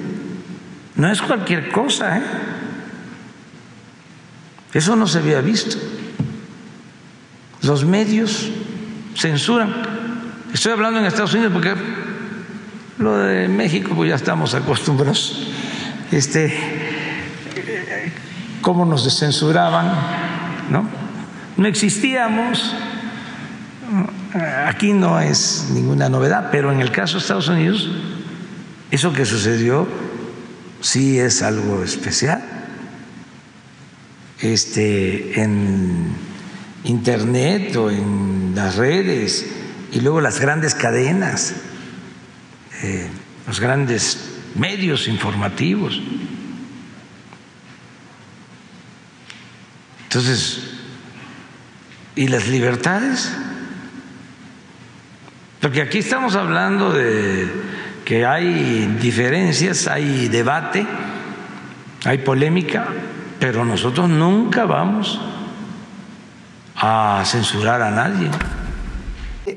No 0.95 1.11
es 1.11 1.21
cualquier 1.21 1.71
cosa, 1.71 2.17
¿eh? 2.17 2.23
Eso 4.73 4.95
no 4.95 5.07
se 5.07 5.17
había 5.17 5.41
visto. 5.41 5.77
Los 7.61 7.85
medios 7.85 8.49
censuran. 9.15 9.73
Estoy 10.53 10.71
hablando 10.73 10.99
en 10.99 11.05
Estados 11.05 11.33
Unidos 11.33 11.53
porque 11.53 11.73
lo 12.99 13.17
de 13.17 13.47
México 13.47 13.93
pues 13.95 14.09
ya 14.09 14.15
estamos 14.15 14.53
acostumbrados. 14.53 15.47
Este 16.11 16.79
cómo 18.61 18.85
nos 18.85 19.17
censuraban, 19.17 19.91
¿no? 20.69 20.87
No 21.57 21.67
existíamos. 21.67 22.75
Aquí 24.67 24.93
no 24.93 25.19
es 25.19 25.69
ninguna 25.73 26.09
novedad, 26.09 26.49
pero 26.51 26.71
en 26.71 26.79
el 26.79 26.91
caso 26.91 27.13
de 27.13 27.21
Estados 27.21 27.47
Unidos, 27.47 27.89
eso 28.91 29.13
que 29.13 29.25
sucedió 29.25 29.87
sí 30.81 31.19
es 31.19 31.41
algo 31.41 31.83
especial. 31.83 32.43
Este, 34.39 35.41
en 35.41 36.15
internet 36.85 37.75
o 37.75 37.91
en 37.91 38.53
las 38.55 38.77
redes 38.77 39.45
y 39.91 39.99
luego 39.99 40.21
las 40.21 40.39
grandes 40.39 40.75
cadenas, 40.75 41.55
eh, 42.81 43.07
los 43.47 43.59
grandes 43.59 44.17
medios 44.55 45.07
informativos. 45.07 46.01
Entonces, 50.03 50.61
¿y 52.15 52.27
las 52.27 52.47
libertades? 52.47 53.31
Porque 55.59 55.81
aquí 55.81 55.99
estamos 55.99 56.35
hablando 56.35 56.93
de 56.93 57.47
que 58.09 58.25
hay 58.25 58.97
diferencias, 58.99 59.85
hay 59.85 60.29
debate, 60.29 60.83
hay 62.05 62.17
polémica, 62.17 62.87
pero 63.39 63.63
nosotros 63.63 64.09
nunca 64.09 64.65
vamos 64.65 65.21
a 66.75 67.21
censurar 67.23 67.83
a 67.83 67.91
nadie. 67.91 68.31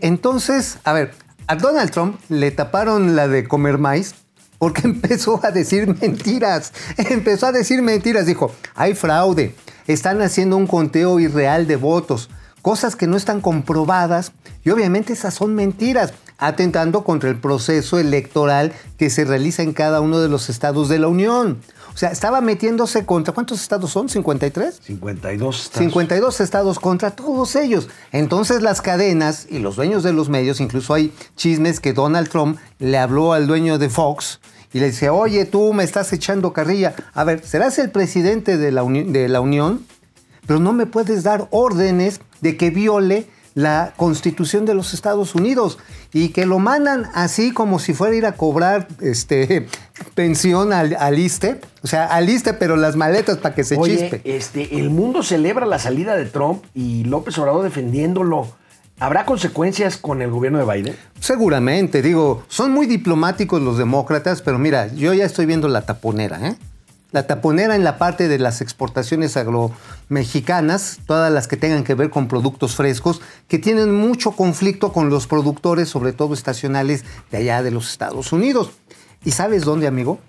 Entonces, 0.02 0.78
a 0.85 0.92
ver, 0.92 1.14
a 1.47 1.56
Donald 1.56 1.92
Trump 1.92 2.21
le 2.28 2.50
taparon 2.50 3.16
la 3.16 3.26
de 3.26 3.49
comer 3.49 3.78
maíz 3.78 4.16
porque 4.59 4.82
empezó 4.85 5.40
a 5.42 5.50
decir 5.50 5.87
mentiras. 6.02 6.75
Empezó 6.99 7.47
a 7.47 7.52
decir 7.52 7.80
mentiras. 7.80 8.26
Dijo, 8.26 8.54
hay 8.75 8.92
fraude, 8.92 9.54
están 9.87 10.21
haciendo 10.21 10.59
un 10.59 10.66
conteo 10.66 11.18
irreal 11.21 11.66
de 11.66 11.76
votos, 11.76 12.28
cosas 12.62 12.97
que 12.97 13.07
no 13.07 13.16
están 13.16 13.40
comprobadas 13.40 14.33
y 14.64 14.71
obviamente 14.71 15.12
esas 15.12 15.35
son 15.35 15.54
mentiras, 15.54 16.14
atentando 16.38 17.04
contra 17.04 17.28
el 17.31 17.37
proceso 17.38 17.99
electoral 17.99 18.73
que 18.99 19.11
se 19.11 19.25
realiza 19.25 19.62
en 19.62 19.73
cada 19.73 20.00
uno 20.00 20.21
de 20.21 20.28
los 20.28 20.49
estados 20.50 20.88
de 20.88 20.99
la 20.99 21.09
Unión. 21.09 21.59
O 21.95 21.97
sea, 21.99 22.11
estaba 22.11 22.40
metiéndose 22.40 23.04
contra, 23.04 23.35
¿cuántos 23.35 23.61
estados 23.61 23.90
son? 23.90 24.09
¿53? 24.09 24.73
52 24.81 25.57
estados. 25.64 25.78
52 25.78 26.40
estados 26.40 26.78
contra 26.78 27.11
todos 27.11 27.54
ellos. 27.54 27.88
Entonces 28.12 28.62
las 28.62 28.81
cadenas 28.81 29.47
y 29.50 29.59
los 29.59 29.76
dueños 29.76 30.02
de 30.02 30.12
los 30.12 30.28
medios, 30.31 30.61
incluso 30.61 30.95
hay 30.95 31.12
chismes 31.37 31.81
que 31.81 31.92
Donald 31.92 32.28
Trump 32.31 32.59
le 32.78 32.97
habló 32.99 33.35
al 33.35 33.47
dueño 33.47 33.78
de 33.78 33.90
Fox 33.90 34.40
y 34.73 34.81
le 34.81 34.87
dice, 34.87 35.11
oye, 35.11 35.45
tú 35.45 35.75
me 35.75 35.85
estás 35.85 36.12
echando 36.14 36.52
carrilla. 36.54 36.95
A 37.12 37.25
ver, 37.25 37.45
serás 37.47 37.78
el 37.78 37.90
presidente 37.90 38.57
de 38.57 38.73
la, 38.73 38.83
uni- 38.85 39.04
de 39.04 39.28
la 39.28 39.40
Unión, 39.42 39.85
pero 40.47 40.59
no 40.61 40.73
me 40.73 40.87
puedes 40.87 41.23
dar 41.25 41.47
órdenes 41.50 42.21
de 42.42 42.58
que 42.58 42.68
viole 42.70 43.26
la 43.54 43.92
constitución 43.96 44.64
de 44.64 44.75
los 44.75 44.94
Estados 44.94 45.34
Unidos 45.34 45.78
y 46.12 46.30
que 46.30 46.46
lo 46.46 46.58
mandan 46.58 47.06
así 47.14 47.52
como 47.52 47.78
si 47.78 47.92
fuera 47.92 48.14
a 48.14 48.16
ir 48.16 48.26
a 48.26 48.32
cobrar 48.32 48.88
este, 49.00 49.66
pensión 50.14 50.72
al, 50.72 50.96
al 50.99 51.18
ISSSTE. 51.18 51.61
O 51.82 51.87
sea, 51.87 52.06
al 52.06 52.28
ISSSTE, 52.28 52.54
pero 52.54 52.76
las 52.76 52.96
maletas 52.96 53.38
para 53.38 53.54
que 53.54 53.64
se 53.64 53.76
Oye, 53.76 53.99
chispe. 53.99 54.20
este, 54.25 54.78
el 54.78 54.90
mundo 54.90 55.22
celebra 55.22 55.66
la 55.66 55.78
salida 55.78 56.16
de 56.16 56.26
Trump 56.26 56.64
y 56.75 57.04
López 57.04 57.37
Obrador 57.38 57.62
defendiéndolo. 57.64 58.49
¿Habrá 58.99 59.26
consecuencias 59.26 59.96
con 59.96 60.22
el 60.22 60.30
gobierno 60.30 60.64
de 60.64 60.72
Biden? 60.72 60.96
Seguramente, 61.18 62.02
digo, 62.02 62.44
son 62.49 62.70
muy 62.70 62.87
diplomáticos 62.87 63.61
los 63.61 63.76
demócratas, 63.76 64.42
pero 64.42 64.58
mira, 64.58 64.87
yo 64.94 65.12
ya 65.12 65.25
estoy 65.25 65.44
viendo 65.44 65.66
la 65.66 65.82
taponera, 65.82 66.49
¿eh? 66.49 66.56
La 67.12 67.26
taponera 67.26 67.76
en 67.76 67.85
la 67.85 67.99
parte 67.99 68.26
de 68.26 68.38
las 68.38 68.62
exportaciones 68.62 69.37
agromexicanas, 69.37 71.00
todas 71.07 71.31
las 71.31 71.47
que 71.47 71.59
tengan 71.59 71.85
que 71.85 71.95
ver 71.95 72.09
con 72.09 72.26
productos 72.26 72.75
frescos, 72.75 73.21
que 73.49 73.59
tienen 73.59 73.95
mucho 73.95 74.33
conflicto 74.33 74.95
con 74.95 75.11
los 75.11 75.26
productores, 75.26 75.90
sobre 75.90 76.14
todo 76.14 76.33
estacionales 76.33 77.04
de 77.31 77.38
allá 77.38 77.62
de 77.62 77.71
los 77.71 77.90
Estados 77.90 78.33
Unidos. 78.33 78.71
¿Y 79.25 79.33
sabes 79.33 79.64
dónde, 79.64 79.87
amigo? 79.87 80.21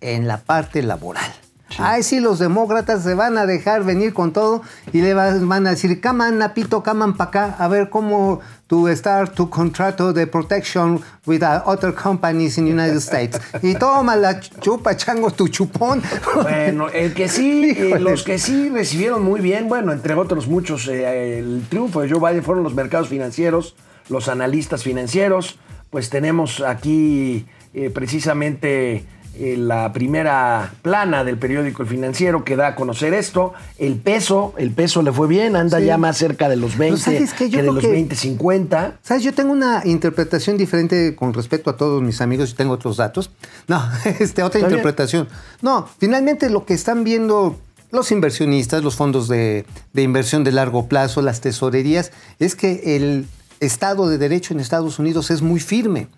En 0.00 0.26
la 0.26 0.38
parte 0.38 0.82
laboral. 0.82 1.41
Ay, 1.78 2.02
sí, 2.02 2.20
los 2.20 2.38
demócratas 2.38 3.02
se 3.02 3.14
van 3.14 3.38
a 3.38 3.46
dejar 3.46 3.84
venir 3.84 4.12
con 4.12 4.32
todo 4.32 4.62
y 4.92 5.00
le 5.02 5.14
va- 5.14 5.34
van 5.40 5.66
a 5.66 5.70
decir, 5.70 6.00
caman, 6.00 6.38
Napito, 6.38 6.82
caman 6.82 7.16
para 7.16 7.28
acá, 7.28 7.56
a 7.58 7.68
ver 7.68 7.88
cómo 7.90 8.40
tu 8.66 8.88
start 8.88 9.34
tu 9.34 9.50
contrato 9.50 10.12
de 10.12 10.26
protection 10.26 11.00
with 11.26 11.42
other 11.66 11.94
companies 11.94 12.56
in 12.58 12.64
the 12.66 12.72
United 12.72 12.96
States. 13.00 13.38
Y 13.62 13.74
toma 13.74 14.16
la 14.16 14.40
chupa, 14.40 14.96
chango, 14.96 15.30
tu 15.30 15.48
chupón. 15.48 16.02
Bueno, 16.42 16.88
el 16.88 17.12
que 17.14 17.28
sí, 17.28 17.70
eh, 17.76 17.98
los 18.00 18.22
que 18.22 18.38
sí 18.38 18.70
recibieron 18.70 19.22
muy 19.22 19.40
bien, 19.40 19.68
bueno, 19.68 19.92
entre 19.92 20.14
otros 20.14 20.46
muchos, 20.48 20.88
eh, 20.88 21.38
el 21.40 21.64
triunfo 21.68 22.00
de 22.00 22.10
Joe 22.10 22.20
Biden 22.30 22.42
fueron 22.44 22.64
los 22.64 22.74
mercados 22.74 23.08
financieros, 23.08 23.74
los 24.08 24.28
analistas 24.28 24.82
financieros. 24.82 25.58
Pues 25.90 26.08
tenemos 26.08 26.60
aquí 26.62 27.46
eh, 27.74 27.90
precisamente 27.90 29.04
eh, 29.34 29.56
la 29.56 29.92
primera 29.92 30.72
plana 30.82 31.24
del 31.24 31.38
periódico 31.38 31.82
El 31.82 31.88
Financiero 31.88 32.44
que 32.44 32.56
da 32.56 32.68
a 32.68 32.74
conocer 32.74 33.14
esto. 33.14 33.52
El 33.78 33.96
peso, 33.96 34.54
el 34.58 34.70
peso 34.72 35.02
le 35.02 35.12
fue 35.12 35.26
bien, 35.28 35.56
anda 35.56 35.78
Sí. 35.78 35.86
ya 35.86 35.96
más 35.98 36.18
cerca 36.18 36.48
de 36.48 36.56
los 36.56 36.76
20 36.76 37.00
¿sabes 37.00 37.32
qué? 37.32 37.48
Yo 37.48 37.58
que 37.58 37.62
de 37.64 37.72
los 37.72 37.78
que- 37.82 37.88
20, 37.90 38.14
50. 38.16 38.98
¿Sabes? 39.02 39.22
Yo 39.22 39.32
tengo 39.32 39.52
una 39.52 39.82
interpretación 39.84 40.56
diferente 40.58 41.14
con 41.16 41.32
respecto 41.34 41.70
a 41.70 41.76
todos 41.76 42.02
mis 42.02 42.20
amigos 42.20 42.50
y 42.50 42.54
tengo 42.54 42.72
otros 42.74 42.96
datos. 42.96 43.30
No, 43.68 43.82
este, 44.18 44.42
otra 44.42 44.58
bien. 44.60 44.70
interpretación. 44.70 45.28
No, 45.62 45.88
finalmente 45.98 46.50
lo 46.50 46.64
que 46.66 46.74
están 46.74 47.04
viendo 47.04 47.58
los 47.90 48.10
inversionistas, 48.10 48.82
los 48.82 48.96
fondos 48.96 49.28
de, 49.28 49.64
de 49.92 50.02
inversión 50.02 50.44
de 50.44 50.52
largo 50.52 50.88
plazo, 50.88 51.20
las 51.22 51.40
tesorerías, 51.40 52.10
es 52.38 52.54
que 52.56 52.96
el 52.96 53.26
Estado 53.60 54.08
de 54.08 54.18
Derecho 54.18 54.52
en 54.54 54.60
Estados 54.60 54.98
Unidos 54.98 55.30
es 55.30 55.42
muy 55.42 55.60
firme. 55.60 56.08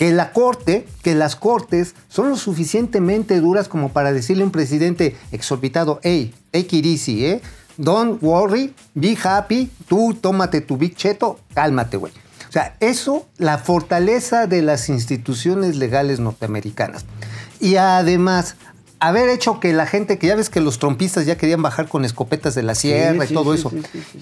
Que 0.00 0.12
la 0.12 0.32
Corte, 0.32 0.86
que 1.02 1.14
las 1.14 1.36
Cortes 1.36 1.94
son 2.08 2.30
lo 2.30 2.36
suficientemente 2.36 3.38
duras 3.38 3.68
como 3.68 3.90
para 3.90 4.14
decirle 4.14 4.44
a 4.44 4.46
un 4.46 4.50
presidente 4.50 5.14
exorbitado, 5.30 6.00
hey, 6.02 6.32
take 6.52 6.78
it 6.78 6.86
easy, 6.86 7.26
¿eh? 7.26 7.42
Don't 7.76 8.22
worry, 8.22 8.72
be 8.94 9.14
happy, 9.22 9.70
tú 9.86 10.16
tómate 10.18 10.62
tu 10.62 10.78
big 10.78 10.96
cheto, 10.96 11.38
cálmate, 11.52 11.98
güey. 11.98 12.14
O 12.48 12.52
sea, 12.52 12.78
eso, 12.80 13.26
la 13.36 13.58
fortaleza 13.58 14.46
de 14.46 14.62
las 14.62 14.88
instituciones 14.88 15.76
legales 15.76 16.18
norteamericanas. 16.18 17.04
Y 17.60 17.76
además, 17.76 18.56
haber 19.00 19.28
hecho 19.28 19.60
que 19.60 19.74
la 19.74 19.86
gente, 19.86 20.16
que 20.16 20.28
ya 20.28 20.34
ves 20.34 20.48
que 20.48 20.60
los 20.60 20.78
trompistas 20.78 21.26
ya 21.26 21.36
querían 21.36 21.60
bajar 21.60 21.88
con 21.88 22.06
escopetas 22.06 22.54
de 22.54 22.62
la 22.62 22.74
sierra 22.74 23.26
sí, 23.26 23.32
y 23.32 23.34
todo 23.34 23.52
sí, 23.52 23.60
eso, 23.60 23.72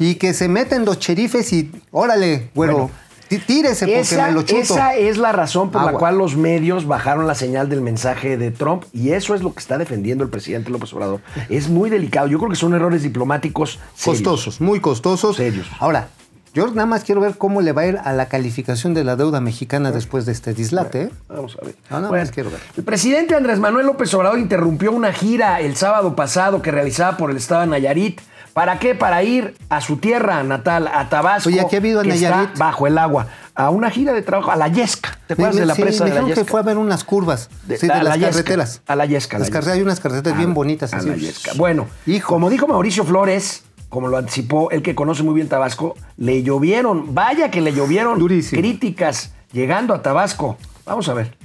y 0.01 0.17
que 0.17 0.35
se 0.35 0.49
meten 0.49 0.85
los 0.85 0.99
cherifes 0.99 1.53
y, 1.53 1.71
órale, 1.93 2.51
güero, 2.53 2.73
Bueno, 2.73 2.91
tírese 3.29 3.85
porque 3.87 4.01
Esa, 4.01 4.27
me 4.29 4.33
lo 4.33 4.43
chuto. 4.43 4.61
esa 4.63 4.95
es 4.95 5.19
la 5.19 5.33
razón 5.33 5.71
por 5.71 5.85
la 5.85 5.93
cual 5.93 6.17
los 6.17 6.37
medios 6.37 6.87
bajaron 6.87 7.27
la 7.27 7.35
señal 7.35 7.69
del 7.69 7.83
mensaje 7.83 8.39
de 8.39 8.51
Trump 8.51 8.85
y 8.93 9.11
eso 9.11 9.35
es 9.35 9.43
lo 9.43 9.53
que 9.53 9.61
está 9.61 9.77
defendiendo 9.77 10.25
el 10.25 10.31
presidente 10.31 10.71
López 10.71 10.93
Obrador. 10.95 11.21
Es 11.51 11.69
muy 11.69 11.91
delicado. 11.91 12.27
Yo 12.29 12.39
creo 12.39 12.49
que 12.51 12.57
son 12.57 12.73
errores 12.75 13.03
diplomáticos 13.03 13.79
serios. 13.95 14.23
costosos, 14.23 14.61
muy 14.63 14.81
costosos. 14.81 15.37
Serios. 15.37 15.67
Ahora, 15.79 16.09
yo 16.55 16.67
nada 16.69 16.87
más 16.87 17.05
quiero 17.05 17.21
ver 17.21 17.37
cómo 17.37 17.61
le 17.61 17.73
va 17.73 17.83
a 17.83 17.87
ir 17.87 17.99
a 18.03 18.13
la 18.15 18.27
calificación 18.29 18.95
de 18.95 19.05
la 19.05 19.17
deuda 19.17 19.41
mexicana 19.41 19.93
después 19.93 20.25
de 20.25 20.33
este 20.33 20.55
dislate. 20.55 21.03
¿eh? 21.03 21.11
Vamos 21.29 21.57
a 21.61 21.65
ver. 21.67 21.75
No, 21.91 21.97
nada 21.99 22.09
Bueno, 22.09 22.25
más 22.25 22.33
quiero 22.33 22.51
ver. 22.51 22.61
El 22.77 22.85
presidente 22.85 23.35
Andrés 23.35 23.59
Manuel 23.59 23.87
López 23.87 24.13
Obrador 24.15 24.39
interrumpió 24.39 24.91
una 24.91 25.13
gira 25.13 25.61
el 25.61 25.77
sábado 25.77 26.17
pasado 26.17 26.63
que 26.63 26.71
realizaba 26.71 27.17
por 27.19 27.31
el 27.31 27.37
estado 27.37 27.61
de 27.61 27.67
Nayarit. 27.69 28.21
¿Para 28.59 28.81
qué? 28.81 28.97
Para 28.97 29.23
ir 29.23 29.55
a 29.69 29.81
su 29.81 29.99
tierra 29.99 30.43
natal, 30.43 30.89
a 30.93 31.09
Tabasco. 31.09 31.49
Oye, 31.49 31.61
¿a 31.61 31.69
qué 31.69 31.77
ha 31.77 31.79
habido 31.79 32.01
a 32.01 32.03
que 32.03 32.11
está 32.11 32.31
Nayarit? 32.31 32.59
bajo 32.59 32.89
el 32.89 32.99
agua. 32.99 33.29
A 33.55 33.71
una 33.71 33.89
gira 33.89 34.13
de 34.13 34.23
trabajo, 34.23 34.51
a 34.51 34.57
la 34.57 34.67
Yesca. 34.67 35.17
¿Te 35.29 35.35
acuerdas 35.35 35.55
Me- 35.55 35.61
de 35.61 35.67
la 35.67 35.75
sí, 35.77 35.83
presa 35.83 36.03
me 36.03 36.11
de 36.11 36.15
la 36.17 36.21
dijeron 36.23 36.45
que 36.45 36.51
fue 36.51 36.59
a 36.59 36.63
ver 36.65 36.77
unas 36.77 37.05
curvas 37.05 37.51
De- 37.69 37.77
sí, 37.79 37.87
de, 37.87 37.93
a 37.93 37.97
la 37.99 38.03
las 38.03 38.19
Yesca, 38.19 38.31
carreteras. 38.33 38.83
a 38.89 38.97
la 38.97 39.07
Yesca, 39.07 39.37
a 39.37 39.39
la 39.39 39.43
Las 39.45 39.47
Yesca. 39.49 39.53
carreteras, 39.61 39.77
hay 39.77 39.83
unas 39.83 40.01
carreteras 40.01 40.39
bien 40.39 40.51
A- 40.51 40.55
bonitas. 40.55 40.93
a 40.93 40.97
así. 40.97 41.09
la 41.09 41.15
Yesca. 41.17 41.53
Bueno, 41.55 41.87
hijo. 42.07 42.35
como 42.35 42.51
dijo 42.51 42.67
Mauricio 42.67 43.05
Flores, 43.05 43.63
como 43.89 44.09
lo 44.09 44.17
anticipó 44.17 44.73
el 44.73 44.83
que 44.83 44.97
conoce 44.97 45.23
muy 45.23 45.35
bien 45.35 45.49
Tabasco, 45.49 45.95
le 46.17 46.43
llovieron, 46.43 47.15
vaya 47.15 47.53
que 47.53 47.61
le 47.61 47.73
llovieron 47.73 48.19
Durísimo. 48.19 48.61
críticas 48.61 49.31
llegando 49.53 49.95
a 49.95 50.03
Tabasco. 50.03 50.57
Vamos 50.85 51.09
a 51.09 51.15
ver. 51.15 51.37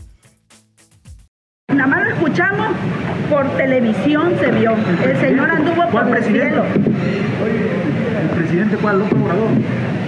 Escuchamos 2.24 2.68
por 3.30 3.46
televisión, 3.58 4.32
se 4.40 4.50
vio. 4.52 4.74
El 5.04 5.18
señor 5.18 5.52
anduvo 5.52 5.86
por 5.90 6.08
el 6.16 6.24
cielo. 6.24 6.64
¿El 6.64 8.30
presidente 8.38 8.78
cuál? 8.78 9.00
López 9.00 9.22
Obrador. 9.22 9.50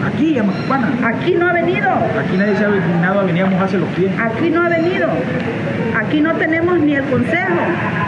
Aquí, 0.08 0.38
Macuspana. 0.42 0.94
Aquí 1.04 1.36
no 1.36 1.50
ha 1.50 1.52
venido. 1.52 1.90
Aquí 1.90 2.38
nadie 2.38 2.56
se 2.56 2.64
ha 2.64 2.70
dignado 2.70 3.20
a 3.20 3.24
venir 3.24 3.44
a 3.44 3.48
mojarse 3.48 3.78
los 3.78 3.90
pies. 3.90 4.10
Aquí 4.18 4.50
no 4.50 4.62
ha 4.64 4.70
venido. 4.70 5.10
Aquí 5.94 6.22
no 6.22 6.32
tenemos 6.36 6.80
ni 6.80 6.96
el 6.96 7.04
consejo. 7.04 7.60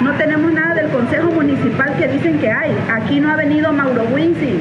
No 0.01 0.13
tenemos 0.13 0.53
nada 0.53 0.75
del 0.75 0.87
consejo 0.87 1.29
municipal 1.29 1.93
que 1.97 2.07
dicen 2.07 2.39
que 2.39 2.49
hay. 2.49 2.73
Aquí 2.89 3.19
no 3.19 3.29
ha 3.29 3.35
venido 3.35 3.73
Mauro 3.73 4.03
Winsi. 4.03 4.57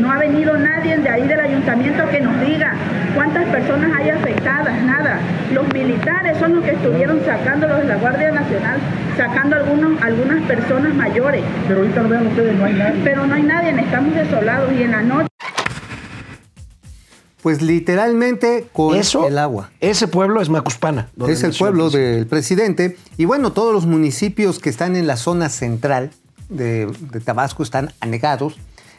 No 0.00 0.12
ha 0.12 0.18
venido 0.18 0.56
nadie 0.56 0.96
de 0.98 1.08
ahí 1.08 1.26
del 1.26 1.40
ayuntamiento 1.40 2.08
que 2.08 2.20
nos 2.20 2.40
diga 2.40 2.74
cuántas 3.14 3.46
personas 3.48 3.90
hay 3.96 4.10
afectadas, 4.10 4.82
nada. 4.84 5.18
Los 5.52 5.72
militares 5.72 6.38
son 6.38 6.56
los 6.56 6.64
que 6.64 6.72
estuvieron 6.72 7.20
sacando 7.24 7.66
los 7.66 7.78
de 7.78 7.84
la 7.84 7.96
Guardia 7.96 8.30
Nacional, 8.30 8.78
sacando 9.16 9.56
algunos, 9.56 10.00
algunas 10.00 10.42
personas 10.46 10.94
mayores. 10.94 11.42
Pero 11.66 11.80
ahorita 11.80 12.02
lo 12.02 12.08
vean 12.08 12.26
ustedes, 12.28 12.56
no 12.56 12.64
hay 12.64 12.74
nadie. 12.74 13.00
Pero 13.02 13.26
no 13.26 13.34
hay 13.34 13.42
nadie, 13.42 13.70
estamos 13.70 14.14
desolados 14.14 14.72
y 14.72 14.82
en 14.82 14.90
la 14.92 15.02
noche. 15.02 15.28
Pues 17.42 17.62
literalmente 17.62 18.66
con 18.72 18.96
Eso, 18.96 19.26
el 19.26 19.38
agua. 19.38 19.70
Ese 19.80 20.06
pueblo 20.06 20.40
es 20.40 20.48
Macuspana. 20.48 21.08
Es 21.26 21.42
el 21.42 21.54
pueblo 21.54 21.90
del 21.90 22.26
presidente. 22.26 22.96
Y 23.16 23.24
bueno, 23.24 23.52
todos 23.52 23.72
los 23.72 23.86
municipios 23.86 24.58
que 24.58 24.70
están 24.70 24.96
en 24.96 25.06
la 25.06 25.16
zona 25.16 25.48
central 25.48 26.10
de, 26.48 26.86
de 26.86 27.20
Tabasco 27.20 27.62
están 27.62 27.92
anegados. 28.00 28.58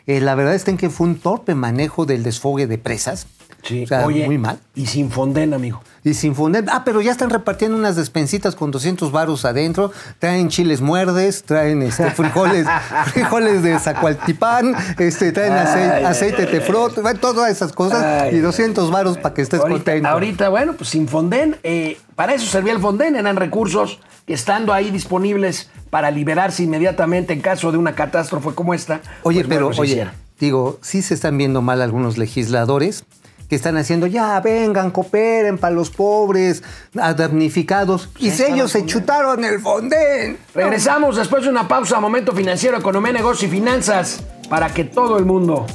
Eh, 0.09 0.21
la 0.21 0.33
verdad 0.33 0.55
es 0.55 0.63
que 0.63 0.89
fue 0.89 1.05
un 1.05 1.19
torpe 1.19 1.53
manejo 1.53 2.07
del 2.07 2.23
desfogue 2.23 2.65
de 2.65 2.79
presas. 2.79 3.27
Sí, 3.61 3.83
O 3.83 3.87
sea, 3.87 4.07
oye, 4.07 4.25
muy 4.25 4.39
mal. 4.39 4.59
Y 4.73 4.87
sin 4.87 5.11
Fonden, 5.11 5.53
amigo. 5.53 5.83
Y 6.03 6.13
sin 6.13 6.35
fundar. 6.35 6.65
Ah, 6.69 6.83
pero 6.85 7.01
ya 7.01 7.11
están 7.11 7.29
repartiendo 7.29 7.77
unas 7.77 7.95
despensitas 7.95 8.55
con 8.55 8.71
200 8.71 9.11
varos 9.11 9.45
adentro. 9.45 9.91
Traen 10.19 10.49
chiles 10.49 10.81
muerdes, 10.81 11.43
traen 11.43 11.81
este, 11.81 12.11
frijoles, 12.15 12.67
frijoles 13.07 13.63
de 13.63 13.79
zacualtipán, 13.79 14.75
este, 14.97 15.31
traen 15.31 15.53
aceite, 15.53 15.93
Ay, 15.93 16.03
aceite 16.05 16.45
tefrot, 16.45 16.95
todas 17.19 17.51
esas 17.51 17.73
cosas. 17.73 18.31
Y 18.33 18.39
200 18.39 18.91
varos 18.91 19.17
para 19.17 19.33
que 19.33 19.41
estés 19.41 19.59
Ahorita, 19.59 19.75
contento. 19.75 20.07
ahorita, 20.09 20.49
bueno, 20.49 20.73
pues 20.73 20.89
sin 20.89 21.07
Fonden, 21.07 21.57
eh, 21.63 21.97
para 22.15 22.33
eso 22.33 22.45
servía 22.45 22.73
el 22.73 22.79
Fonden, 22.79 23.15
eran 23.15 23.35
recursos 23.35 23.99
que 24.25 24.33
estando 24.33 24.73
ahí 24.73 24.91
disponibles 24.91 25.69
para 25.89 26.11
liberarse 26.11 26.63
inmediatamente 26.63 27.33
en 27.33 27.41
caso 27.41 27.71
de 27.71 27.77
una 27.77 27.95
catástrofe 27.95 28.51
como 28.53 28.73
esta. 28.73 29.01
Oye, 29.23 29.39
pues, 29.39 29.47
pero, 29.47 29.65
bueno, 29.67 29.75
se 29.75 29.81
oye, 29.81 30.07
digo, 30.39 30.79
sí 30.81 31.01
se 31.01 31.13
están 31.13 31.37
viendo 31.37 31.61
mal 31.61 31.81
algunos 31.81 32.17
legisladores 32.17 33.03
que 33.49 33.55
están 33.55 33.75
haciendo, 33.77 34.05
ya, 34.05 34.39
vengan, 34.41 34.91
cooperen 34.91 35.57
para 35.57 35.73
los 35.73 35.89
pobres, 35.89 36.63
damnificados. 36.93 38.09
y 38.19 38.29
si 38.29 38.43
ellos 38.43 38.71
se 38.71 38.85
chutaron 38.85 39.43
el 39.43 39.59
fondén. 39.59 40.37
Regresamos 40.53 41.15
después 41.15 41.43
de 41.43 41.49
una 41.49 41.67
pausa, 41.67 41.99
momento 41.99 42.31
financiero, 42.33 42.77
economía, 42.77 43.11
negocio 43.11 43.47
y 43.47 43.51
finanzas, 43.51 44.23
para 44.49 44.69
que 44.69 44.83
todo 44.83 45.17
el 45.17 45.25
mundo 45.25 45.65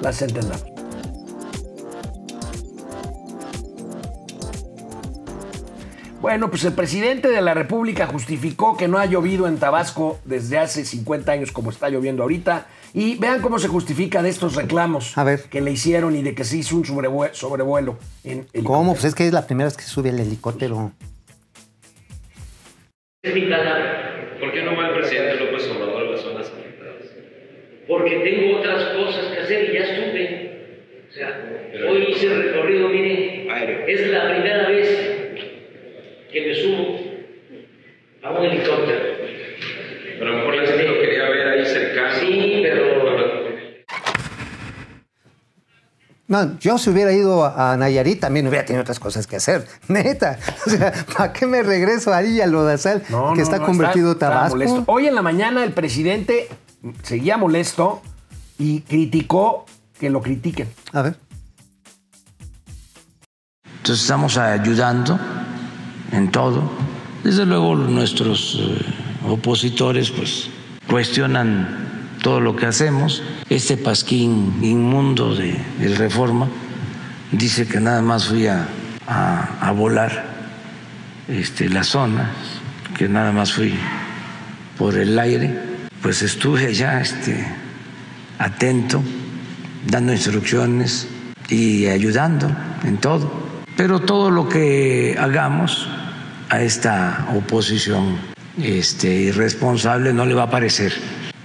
las 0.00 0.22
entendamos. 0.22 0.73
Bueno, 6.24 6.48
pues 6.48 6.64
el 6.64 6.72
presidente 6.72 7.28
de 7.28 7.42
la 7.42 7.52
República 7.52 8.06
justificó 8.06 8.78
que 8.78 8.88
no 8.88 8.96
ha 8.96 9.04
llovido 9.04 9.46
en 9.46 9.58
Tabasco 9.58 10.20
desde 10.24 10.56
hace 10.56 10.86
50 10.86 11.30
años 11.30 11.52
como 11.52 11.68
está 11.68 11.90
lloviendo 11.90 12.22
ahorita. 12.22 12.66
Y 12.94 13.16
vean 13.16 13.42
cómo 13.42 13.58
se 13.58 13.68
justifica 13.68 14.22
de 14.22 14.30
estos 14.30 14.54
reclamos 14.56 15.18
A 15.18 15.24
ver. 15.24 15.42
que 15.50 15.60
le 15.60 15.70
hicieron 15.72 16.16
y 16.16 16.22
de 16.22 16.34
que 16.34 16.44
se 16.44 16.56
hizo 16.56 16.76
un 16.76 16.84
sobrevue- 16.84 17.34
sobrevuelo 17.34 17.98
en 18.24 18.46
¿Cómo? 18.64 18.92
Pues 18.94 19.04
es 19.04 19.14
que 19.14 19.26
es 19.26 19.34
la 19.34 19.46
primera 19.46 19.66
vez 19.66 19.76
que 19.76 19.82
sube 19.82 20.08
el 20.08 20.18
helicóptero. 20.18 20.92
Es 23.22 23.34
mi 23.34 23.46
canal, 23.50 24.38
¿Por 24.40 24.50
qué 24.50 24.62
no 24.62 24.78
va 24.78 24.88
el 24.88 24.94
presidente 24.94 25.44
López 25.44 25.68
Obrador 25.72 26.06
a 26.06 26.10
las 26.10 26.20
zonas 26.22 26.46
afectadas? 26.46 27.02
porque 27.86 28.10
tengo 28.20 28.60
otras 28.60 28.82
cosas 28.96 29.26
que 29.26 29.40
hacer 29.40 29.68
y 29.68 29.74
ya 29.74 29.80
estuve. 29.80 31.04
O 31.10 31.12
sea, 31.12 31.90
hoy 31.90 32.06
hice 32.12 32.26
el 32.28 32.42
recorrido, 32.44 32.88
mire, 32.88 33.46
es 33.92 34.06
la 34.10 34.30
primera 34.30 34.68
vez 34.70 35.13
que 36.34 36.48
me 36.48 36.54
subo 36.54 36.98
a 38.24 38.38
un 38.38 38.44
helicóptero. 38.44 39.00
Pero 40.18 40.26
a 40.26 40.32
lo 40.32 40.38
mejor 40.38 40.54
la 40.56 40.66
gente 40.66 40.84
lo 40.84 40.94
quería 41.00 41.28
ver 41.28 41.48
ahí 41.48 41.64
cercano. 41.64 42.14
Sí, 42.18 42.60
pero 42.62 43.04
No, 46.26 46.58
yo 46.58 46.78
si 46.78 46.90
hubiera 46.90 47.12
ido 47.12 47.44
a 47.44 47.76
Nayarit 47.76 48.18
también 48.18 48.46
hubiera 48.48 48.64
tenido 48.64 48.82
otras 48.82 48.98
cosas 48.98 49.26
que 49.26 49.36
hacer. 49.36 49.66
Neta. 49.88 50.38
O 50.66 50.70
sea, 50.70 50.92
¿para 51.16 51.32
qué 51.32 51.46
me 51.46 51.62
regreso 51.62 52.12
ahí 52.12 52.40
a 52.40 52.46
Lodazal, 52.46 53.02
que 53.34 53.42
está 53.42 53.60
convertido 53.60 54.12
está 54.12 54.30
Tabasco? 54.30 54.84
Hoy 54.86 55.06
en 55.06 55.14
la 55.14 55.22
mañana 55.22 55.62
el 55.62 55.72
presidente 55.72 56.48
seguía 57.02 57.36
molesto 57.36 58.02
y 58.58 58.80
criticó 58.80 59.66
que 60.00 60.10
lo 60.10 60.20
critiquen. 60.20 60.68
A 60.92 61.02
ver. 61.02 61.16
Entonces 63.76 64.02
estamos 64.02 64.38
ayudando 64.38 65.20
en 66.14 66.30
todo. 66.30 66.62
Desde 67.22 67.46
luego 67.46 67.74
nuestros 67.74 68.58
eh, 68.60 68.78
opositores 69.28 70.10
pues 70.10 70.48
cuestionan 70.88 71.68
todo 72.22 72.40
lo 72.40 72.54
que 72.56 72.66
hacemos. 72.66 73.22
Este 73.50 73.76
pasquín 73.76 74.54
inmundo 74.62 75.34
de, 75.34 75.58
reforma 75.96 76.48
dice 77.32 77.66
que 77.66 77.80
nada 77.80 78.02
más 78.02 78.26
fui 78.28 78.46
a, 78.46 78.66
a- 79.06 79.72
volar 79.72 80.24
este, 81.28 81.68
las 81.68 81.88
zonas, 81.88 82.28
que 82.96 83.08
nada 83.08 83.32
más 83.32 83.52
fui 83.52 83.74
por 84.78 84.96
el 84.96 85.18
aire. 85.18 85.58
Pues 86.02 86.22
estuve 86.22 86.66
allá 86.66 87.00
este, 87.00 87.46
atento, 88.38 89.02
dando 89.86 90.12
instrucciones 90.12 91.08
y 91.48 91.86
ayudando 91.86 92.50
en 92.84 92.98
todo. 92.98 93.30
Pero 93.76 94.00
todo 94.00 94.30
lo 94.30 94.48
que 94.48 95.16
hagamos 95.18 95.88
esta 96.62 97.28
oposición 97.34 98.18
este, 98.62 99.12
irresponsable 99.12 100.12
no 100.12 100.26
le 100.26 100.34
va 100.34 100.44
a 100.44 100.50
parecer, 100.50 100.92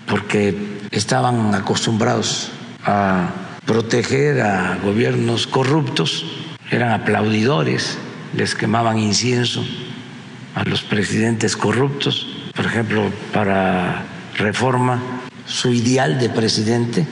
porque 0.08 0.56
estaban 0.92 1.54
acostumbrados 1.56 2.52
a 2.86 3.30
proteger 3.66 4.42
a 4.42 4.78
gobiernos 4.84 5.48
corruptos, 5.48 6.26
eran 6.72 6.92
aplaudidores, 6.92 7.98
les 8.34 8.56
quemaban 8.56 9.00
incienso 9.00 9.66
a 10.56 10.64
los 10.64 10.82
presidentes 10.82 11.56
corruptos. 11.58 12.28
Por 12.56 12.66
ejemplo, 12.66 13.12
para 13.34 14.04
reforma, 14.38 15.02
su 15.46 15.74
ideal 15.74 16.20
de 16.20 16.30
presidente 16.30 17.08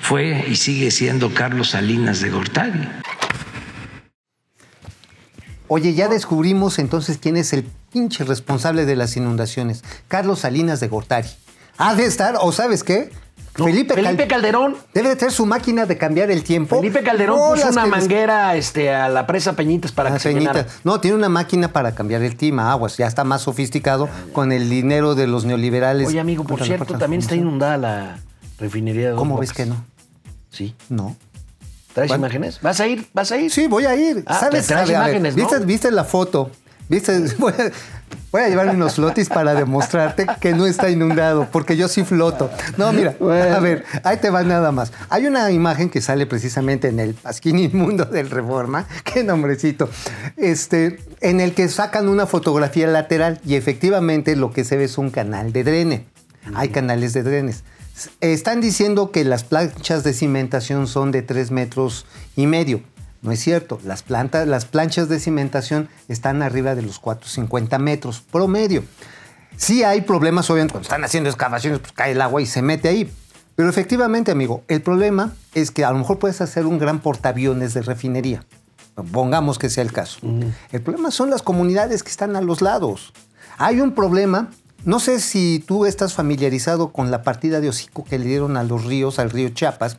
fue 0.00 0.44
y 0.48 0.56
sigue 0.56 0.90
siendo 0.90 1.32
Carlos 1.32 1.70
Salinas 1.70 2.20
de 2.20 2.30
Gortari. 2.30 2.88
Oye, 5.68 5.94
ya 5.94 6.08
descubrimos 6.08 6.78
entonces 6.78 7.18
quién 7.18 7.36
es 7.36 7.52
el 7.52 7.64
pinche 7.92 8.24
responsable 8.24 8.84
de 8.84 8.96
las 8.96 9.16
inundaciones. 9.16 9.82
Carlos 10.08 10.40
Salinas 10.40 10.80
de 10.80 10.88
Gortari. 10.88 11.28
Ha 11.78 11.94
de 11.94 12.04
estar, 12.06 12.36
o 12.40 12.52
¿sabes 12.52 12.84
qué? 12.84 13.10
No, 13.56 13.66
Felipe, 13.66 13.94
Cal- 13.94 14.04
Felipe 14.04 14.26
Calderón. 14.26 14.76
Debe 14.92 15.10
de 15.10 15.16
tener 15.16 15.32
su 15.32 15.46
máquina 15.46 15.86
de 15.86 15.96
cambiar 15.96 16.30
el 16.30 16.42
tiempo. 16.42 16.76
Felipe 16.80 17.02
Calderón 17.04 17.36
No, 17.38 17.54
puso 17.54 17.68
una 17.68 17.86
manguera 17.86 18.56
este, 18.56 18.92
a 18.92 19.08
la 19.08 19.26
presa 19.28 19.54
Peñitas 19.54 19.92
para 19.92 20.10
Ah, 20.10 20.14
que 20.14 20.18
se 20.18 20.30
Peñita. 20.32 20.52
llenara. 20.54 20.68
No, 20.82 21.00
tiene 21.00 21.16
una 21.16 21.28
máquina 21.28 21.68
para 21.68 21.94
cambiar 21.94 22.22
el 22.22 22.36
clima, 22.36 22.72
aguas. 22.72 22.96
Ya 22.96 23.06
está 23.06 23.22
más 23.22 23.42
sofisticado 23.42 24.08
con 24.32 24.50
el 24.50 24.68
dinero 24.68 25.14
de 25.14 25.28
los 25.28 25.44
neoliberales. 25.44 26.08
Oye, 26.08 26.18
amigo, 26.20 26.42
por 26.44 26.62
cierto, 26.64 26.98
también 26.98 27.22
está 27.22 27.36
inundada 27.36 27.76
la 27.76 28.18
refinería 28.58 29.10
de 29.10 29.16
¿Cómo 29.16 29.38
ves 29.38 29.52
que 29.52 29.66
no? 29.66 29.84
Sí. 30.50 30.74
No. 30.88 31.16
¿Traes 31.94 32.10
imágenes? 32.10 32.60
¿Vas 32.60 32.80
a 32.80 32.86
ir? 32.86 33.06
¿Vas 33.12 33.30
a 33.32 33.36
ir? 33.36 33.50
Sí, 33.50 33.66
voy 33.68 33.86
a 33.86 33.94
ir. 33.94 34.24
Ah, 34.26 34.40
¿Sabes? 34.40 34.66
traes 34.66 34.82
A 34.82 34.92
ver, 34.92 34.96
a 34.96 35.00
ver, 35.04 35.16
imágenes, 35.16 35.36
¿no? 35.36 35.42
¿viste, 35.42 35.64
viste 35.64 35.90
la 35.90 36.04
foto? 36.04 36.50
¿Viste? 36.88 37.18
Voy 37.38 37.52
a, 37.52 37.70
voy 38.30 38.42
a 38.42 38.48
llevarme 38.48 38.74
unos 38.74 38.96
flotis 38.96 39.30
para 39.30 39.54
demostrarte 39.54 40.26
que 40.38 40.52
no 40.52 40.66
está 40.66 40.90
inundado, 40.90 41.48
porque 41.50 41.78
yo 41.78 41.88
sí 41.88 42.04
floto. 42.04 42.50
No, 42.76 42.92
mira, 42.92 43.16
a 43.20 43.60
ver, 43.60 43.84
ahí 44.02 44.18
te 44.18 44.28
va 44.28 44.42
nada 44.42 44.70
más. 44.70 44.92
Hay 45.08 45.26
una 45.26 45.50
imagen 45.50 45.88
que 45.88 46.02
sale 46.02 46.26
precisamente 46.26 46.88
en 46.88 47.00
el 47.00 47.14
pasquín 47.14 47.58
inmundo 47.58 48.04
del 48.12 48.28
Reforma, 48.28 48.86
qué 49.02 49.24
nombrecito, 49.24 49.88
este, 50.36 50.98
en 51.22 51.40
el 51.40 51.54
que 51.54 51.68
sacan 51.68 52.08
una 52.08 52.26
fotografía 52.26 52.86
lateral 52.86 53.40
y 53.46 53.54
efectivamente 53.54 54.36
lo 54.36 54.52
que 54.52 54.64
se 54.64 54.76
ve 54.76 54.84
es 54.84 54.98
un 54.98 55.10
canal 55.10 55.52
de 55.52 55.64
drene. 55.64 56.06
Hay 56.54 56.68
canales 56.68 57.14
de 57.14 57.22
drenes. 57.22 57.64
Están 58.20 58.60
diciendo 58.60 59.10
que 59.10 59.24
las 59.24 59.44
planchas 59.44 60.02
de 60.04 60.12
cimentación 60.12 60.86
son 60.86 61.12
de 61.12 61.22
3 61.22 61.50
metros 61.50 62.06
y 62.36 62.46
medio. 62.46 62.82
No 63.22 63.32
es 63.32 63.40
cierto. 63.40 63.80
Las, 63.84 64.02
plantas, 64.02 64.46
las 64.46 64.66
planchas 64.66 65.08
de 65.08 65.18
cimentación 65.18 65.88
están 66.08 66.42
arriba 66.42 66.74
de 66.74 66.82
los 66.82 66.98
450 66.98 67.78
metros 67.78 68.20
promedio. 68.20 68.84
Sí 69.56 69.84
hay 69.84 70.00
problemas, 70.00 70.50
obviamente, 70.50 70.72
cuando 70.72 70.86
están 70.86 71.04
haciendo 71.04 71.30
excavaciones, 71.30 71.78
pues 71.78 71.92
cae 71.92 72.12
el 72.12 72.20
agua 72.20 72.42
y 72.42 72.46
se 72.46 72.60
mete 72.60 72.88
ahí. 72.88 73.10
Pero 73.54 73.68
efectivamente, 73.68 74.32
amigo, 74.32 74.64
el 74.68 74.82
problema 74.82 75.32
es 75.54 75.70
que 75.70 75.84
a 75.84 75.92
lo 75.92 75.98
mejor 75.98 76.18
puedes 76.18 76.40
hacer 76.40 76.66
un 76.66 76.78
gran 76.78 77.00
portaaviones 77.00 77.72
de 77.72 77.82
refinería. 77.82 78.44
Pongamos 79.12 79.58
que 79.58 79.70
sea 79.70 79.82
el 79.82 79.92
caso. 79.92 80.18
El 80.72 80.82
problema 80.82 81.10
son 81.10 81.30
las 81.30 81.42
comunidades 81.42 82.02
que 82.02 82.10
están 82.10 82.36
a 82.36 82.40
los 82.40 82.62
lados. 82.62 83.12
Hay 83.58 83.80
un 83.80 83.94
problema, 83.94 84.50
no 84.84 85.00
sé 85.00 85.18
si 85.20 85.64
tú 85.66 85.86
estás 85.86 86.14
familiarizado 86.14 86.92
con 86.92 87.10
la 87.10 87.22
partida 87.22 87.60
de 87.60 87.68
hocico 87.68 88.04
que 88.04 88.18
le 88.18 88.26
dieron 88.26 88.56
a 88.56 88.64
los 88.64 88.84
ríos, 88.84 89.18
al 89.18 89.30
río 89.30 89.48
Chiapas, 89.48 89.98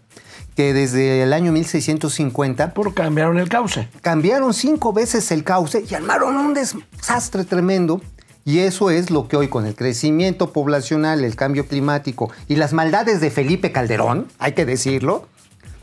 que 0.55 0.73
desde 0.73 1.23
el 1.23 1.33
año 1.33 1.51
1650 1.51 2.73
Por 2.73 2.93
cambiaron 2.93 3.37
el 3.39 3.49
cauce. 3.49 3.89
cambiaron 4.01 4.53
cinco 4.53 4.93
veces 4.93 5.31
el 5.31 5.43
cauce 5.43 5.83
y 5.89 5.93
armaron 5.95 6.35
un 6.35 6.53
desastre 6.53 7.43
tremendo. 7.45 8.01
Y 8.47 8.59
eso 8.59 8.91
es 8.91 9.09
lo 9.09 9.27
que 9.27 9.37
hoy 9.37 9.47
con 9.47 9.65
el 9.65 9.75
crecimiento 9.75 10.53
poblacional, 10.53 11.23
el 11.23 11.35
cambio 11.35 11.67
climático 11.67 12.31
y 12.47 12.57
las 12.57 12.73
maldades 12.73 13.19
de 13.19 13.31
Felipe 13.31 13.71
Calderón, 13.71 14.27
hay 14.37 14.53
que 14.53 14.65
decirlo, 14.65 15.27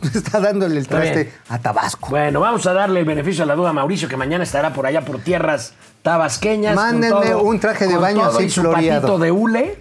está 0.15 0.41
dándole 0.41 0.79
el 0.79 0.87
traste 0.89 1.33
a 1.49 1.59
Tabasco. 1.59 2.09
Bueno, 2.11 2.41
vamos 2.41 2.67
a 2.67 2.73
darle 2.73 3.01
el 3.01 3.07
beneficio 3.07 3.45
a 3.45 3.47
la 3.47 3.55
duda 3.55 3.71
a 3.71 3.73
Mauricio, 3.73 4.09
que 4.09 4.17
mañana 4.17 4.45
estará 4.45 4.73
por 4.73 4.87
allá 4.87 5.03
por 5.05 5.19
tierras 5.21 5.75
tabasqueñas. 6.03 6.75
todo- 7.11 7.43
un 7.43 7.61
traje 7.61 7.87
de 7.87 7.97
baño 7.97 8.25
así 8.25 8.45
y 8.45 8.51
su 8.51 8.61
floreado. 8.63 9.19
de 9.19 9.31
hule. 9.31 9.79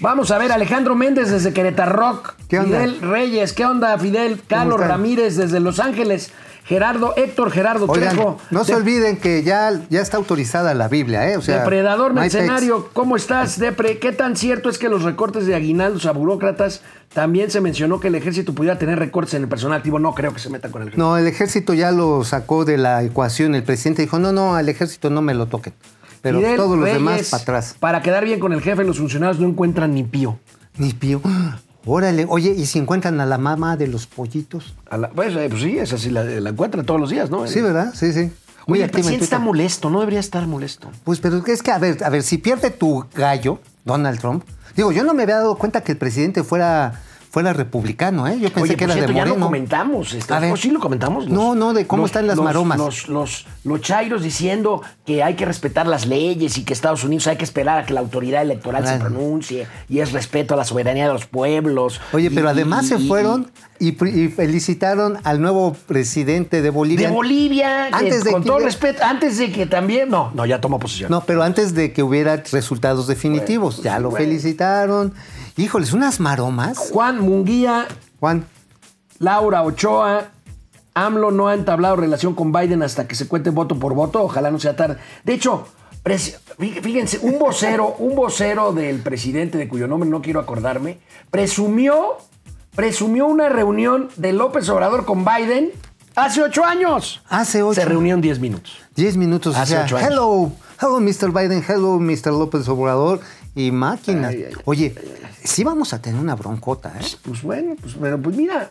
Vamos 0.00 0.30
a 0.30 0.38
ver, 0.38 0.50
Alejandro 0.50 0.94
Méndez 0.94 1.30
desde 1.30 1.52
Querétaro 1.52 1.92
Rock. 1.92 2.34
¿Qué 2.48 2.58
onda? 2.58 2.78
Fidel 2.78 3.00
Reyes, 3.02 3.52
¿qué 3.52 3.66
onda, 3.66 3.98
Fidel? 3.98 4.40
Carlos? 4.46 4.80
Ramírez 4.80 5.36
desde 5.36 5.60
Los 5.60 5.78
Ángeles. 5.78 6.30
Gerardo, 6.70 7.14
Héctor 7.16 7.50
Gerardo 7.50 7.86
Oigan, 7.88 8.14
Trejo. 8.14 8.38
no 8.52 8.62
se 8.64 8.72
de- 8.74 8.78
olviden 8.78 9.16
que 9.16 9.42
ya, 9.42 9.72
ya 9.90 10.00
está 10.00 10.18
autorizada 10.18 10.72
la 10.72 10.86
Biblia, 10.86 11.28
¿eh? 11.28 11.36
O 11.36 11.42
sea, 11.42 11.58
Depredador 11.58 12.14
mercenario, 12.14 12.88
¿cómo 12.92 13.16
estás, 13.16 13.58
Depre? 13.58 13.98
¿Qué 13.98 14.12
tan 14.12 14.36
cierto 14.36 14.70
es 14.70 14.78
que 14.78 14.88
los 14.88 15.02
recortes 15.02 15.46
de 15.46 15.56
aguinaldos 15.56 16.06
a 16.06 16.12
burócratas 16.12 16.82
también 17.12 17.50
se 17.50 17.60
mencionó 17.60 17.98
que 17.98 18.06
el 18.06 18.14
ejército 18.14 18.54
pudiera 18.54 18.78
tener 18.78 19.00
recortes 19.00 19.34
en 19.34 19.42
el 19.42 19.48
personal 19.48 19.78
activo? 19.78 19.98
No 19.98 20.14
creo 20.14 20.32
que 20.32 20.38
se 20.38 20.48
metan 20.48 20.70
con 20.70 20.82
el 20.82 20.88
ejército. 20.88 21.04
No, 21.04 21.18
el 21.18 21.26
ejército 21.26 21.74
ya 21.74 21.90
lo 21.90 22.22
sacó 22.22 22.64
de 22.64 22.78
la 22.78 23.02
ecuación. 23.02 23.56
El 23.56 23.64
presidente 23.64 24.02
dijo, 24.02 24.20
no, 24.20 24.30
no, 24.30 24.54
al 24.54 24.68
ejército 24.68 25.10
no 25.10 25.22
me 25.22 25.34
lo 25.34 25.46
toquen. 25.46 25.72
Pero 26.22 26.38
Fidel 26.38 26.54
todos 26.54 26.76
los 26.76 26.84
Reyes, 26.84 26.98
demás 26.98 27.30
para 27.30 27.42
atrás. 27.42 27.76
Para 27.80 28.00
quedar 28.00 28.24
bien 28.24 28.38
con 28.38 28.52
el 28.52 28.62
jefe, 28.62 28.84
los 28.84 28.98
funcionarios 28.98 29.40
no 29.40 29.48
encuentran 29.48 29.92
ni 29.92 30.04
pío. 30.04 30.38
Ni 30.76 30.92
pío. 30.92 31.20
Órale, 31.86 32.26
oye, 32.28 32.50
¿y 32.50 32.66
si 32.66 32.78
encuentran 32.78 33.20
a 33.20 33.26
la 33.26 33.38
mamá 33.38 33.76
de 33.76 33.86
los 33.86 34.06
pollitos? 34.06 34.74
A 34.90 34.98
la- 34.98 35.10
pues, 35.10 35.34
eh, 35.34 35.46
pues 35.48 35.62
sí, 35.62 35.78
esa 35.78 35.96
sí 35.96 36.10
la, 36.10 36.24
la 36.24 36.50
encuentran 36.50 36.84
todos 36.84 37.00
los 37.00 37.10
días, 37.10 37.30
¿no? 37.30 37.46
Sí, 37.46 37.60
¿verdad? 37.60 37.92
Sí, 37.94 38.12
sí. 38.12 38.30
Muy 38.66 38.78
Oye, 38.78 38.84
el 38.84 38.90
presidente 38.90 39.24
está 39.24 39.38
molesto, 39.38 39.88
no 39.90 40.00
debería 40.00 40.20
estar 40.20 40.46
molesto. 40.46 40.90
Pues, 41.04 41.18
pero 41.20 41.42
es 41.46 41.62
que, 41.62 41.70
a 41.72 41.78
ver, 41.78 42.04
a 42.04 42.10
ver, 42.10 42.22
si 42.22 42.36
pierde 42.38 42.70
tu 42.70 43.06
gallo, 43.14 43.58
Donald 43.84 44.20
Trump, 44.20 44.44
digo, 44.76 44.92
yo 44.92 45.02
no 45.02 45.14
me 45.14 45.22
había 45.22 45.36
dado 45.36 45.56
cuenta 45.56 45.80
que 45.82 45.92
el 45.92 45.98
presidente 45.98 46.44
fuera, 46.44 47.00
fuera 47.30 47.52
republicano, 47.52 48.26
¿eh? 48.26 48.32
Yo 48.40 48.48
pensé 48.52 48.60
Oye, 48.62 48.76
que 48.76 48.84
era 48.84 48.94
de 48.94 49.00
cierto, 49.00 49.14
ya 49.16 49.20
lo 49.24 49.30
Moreno. 49.30 49.46
comentamos. 49.46 50.12
este, 50.14 50.34
A 50.34 50.40
ver. 50.40 50.52
¿o 50.52 50.56
sí 50.56 50.70
lo 50.70 50.80
comentamos? 50.80 51.28
No, 51.28 51.54
no, 51.54 51.72
de 51.72 51.86
cómo 51.86 52.04
están 52.06 52.26
las 52.26 52.36
los- 52.36 52.44
maromas. 52.44 52.76
Los, 52.78 53.08
los, 53.08 53.46
los 53.64 53.80
chairos 53.80 54.22
diciendo 54.22 54.82
que 55.06 55.22
hay 55.22 55.34
que 55.36 55.44
respetar 55.44 55.86
las 55.86 56.06
leyes 56.06 56.58
y 56.58 56.64
que 56.64 56.72
Estados 56.72 57.04
Unidos 57.04 57.28
hay 57.28 57.36
que 57.36 57.44
esperar 57.44 57.78
a 57.78 57.86
que 57.86 57.94
la 57.94 58.00
autoridad 58.00 58.42
electoral 58.42 58.86
se 58.86 58.98
pronuncie 58.98 59.66
y 59.88 60.00
es 60.00 60.12
respeto 60.12 60.54
a 60.54 60.56
la 60.56 60.64
soberanía 60.64 61.06
de 61.06 61.12
los 61.12 61.26
pueblos. 61.26 62.00
Oye, 62.12 62.26
Y- 62.26 62.34
pero 62.34 62.48
además 62.48 62.84
y- 62.86 62.88
se 62.88 62.98
fueron 62.98 63.50
y, 63.80 63.92
felicitaron 64.28 65.18
al 65.24 65.40
nuevo 65.40 65.72
presidente 65.86 66.62
de 66.62 66.70
Bolivia. 66.70 67.08
De 67.08 67.14
Bolivia, 67.14 67.88
que 67.90 67.96
Antes 67.96 68.24
de 68.24 68.30
con 68.32 68.42
que 68.42 68.46
todo 68.46 68.56
hubiera- 68.58 68.70
respeto, 68.70 69.02
antes 69.02 69.38
de 69.38 69.50
que 69.50 69.66
también. 69.66 70.10
No, 70.10 70.30
no, 70.34 70.46
ya 70.46 70.60
tomó 70.60 70.78
posición. 70.78 71.10
No, 71.10 71.22
pero 71.22 71.42
antes 71.42 71.74
de 71.74 71.92
que 71.92 72.02
hubiera 72.02 72.36
resultados 72.52 73.06
definitivos. 73.06 73.76
Bueno, 73.76 73.90
ya 73.90 73.98
lo 73.98 74.10
bueno. 74.10 74.24
felicitaron. 74.24 75.14
Híjoles, 75.56 75.92
unas 75.92 76.20
maromas. 76.20 76.78
Juan 76.78 77.20
Munguía, 77.20 77.88
Juan, 78.20 78.44
Laura 79.18 79.62
Ochoa, 79.62 80.28
AMLO 80.94 81.30
no 81.30 81.48
ha 81.48 81.54
entablado 81.54 81.96
relación 81.96 82.34
con 82.34 82.52
Biden 82.52 82.82
hasta 82.82 83.08
que 83.08 83.14
se 83.14 83.26
cuente 83.28 83.50
voto 83.50 83.78
por 83.78 83.94
voto. 83.94 84.22
Ojalá 84.22 84.50
no 84.50 84.58
sea 84.58 84.76
tarde. 84.76 84.96
De 85.24 85.32
hecho, 85.34 85.66
fíjense, 86.58 87.18
un 87.22 87.38
vocero, 87.38 87.94
un 87.98 88.14
vocero 88.14 88.72
del 88.72 89.00
presidente, 89.00 89.58
de 89.58 89.68
cuyo 89.68 89.86
nombre 89.86 90.08
no 90.08 90.22
quiero 90.22 90.40
acordarme, 90.40 90.98
presumió, 91.30 92.18
presumió 92.80 93.26
una 93.26 93.50
reunión 93.50 94.08
de 94.16 94.32
López 94.32 94.66
Obrador 94.70 95.04
con 95.04 95.22
Biden 95.22 95.68
hace 96.14 96.42
ocho 96.42 96.64
años. 96.64 97.20
hace 97.28 97.62
ocho. 97.62 97.74
Se 97.78 97.84
reunió 97.84 98.14
en 98.14 98.22
diez 98.22 98.40
minutos. 98.40 98.78
10 98.96 99.18
minutos. 99.18 99.54
Hace 99.54 99.74
o 99.74 99.76
sea, 99.76 99.84
ocho 99.84 99.98
años. 99.98 100.10
hello, 100.10 100.52
hello, 100.80 100.98
Mr. 100.98 101.30
Biden, 101.30 101.62
hello, 101.68 101.98
Mr. 101.98 102.32
López 102.32 102.66
Obrador 102.68 103.20
y 103.54 103.70
máquina. 103.70 104.28
Ay, 104.28 104.36
ay, 104.36 104.44
ay. 104.48 104.62
Oye, 104.64 104.94
sí 105.44 105.62
vamos 105.62 105.92
a 105.92 106.00
tener 106.00 106.18
una 106.18 106.34
broncota, 106.36 106.94
¿eh? 106.98 107.04
Pues 107.20 107.42
bueno, 107.42 107.76
pues, 107.78 107.96
pero 108.00 108.18
pues 108.18 108.34
mira, 108.34 108.70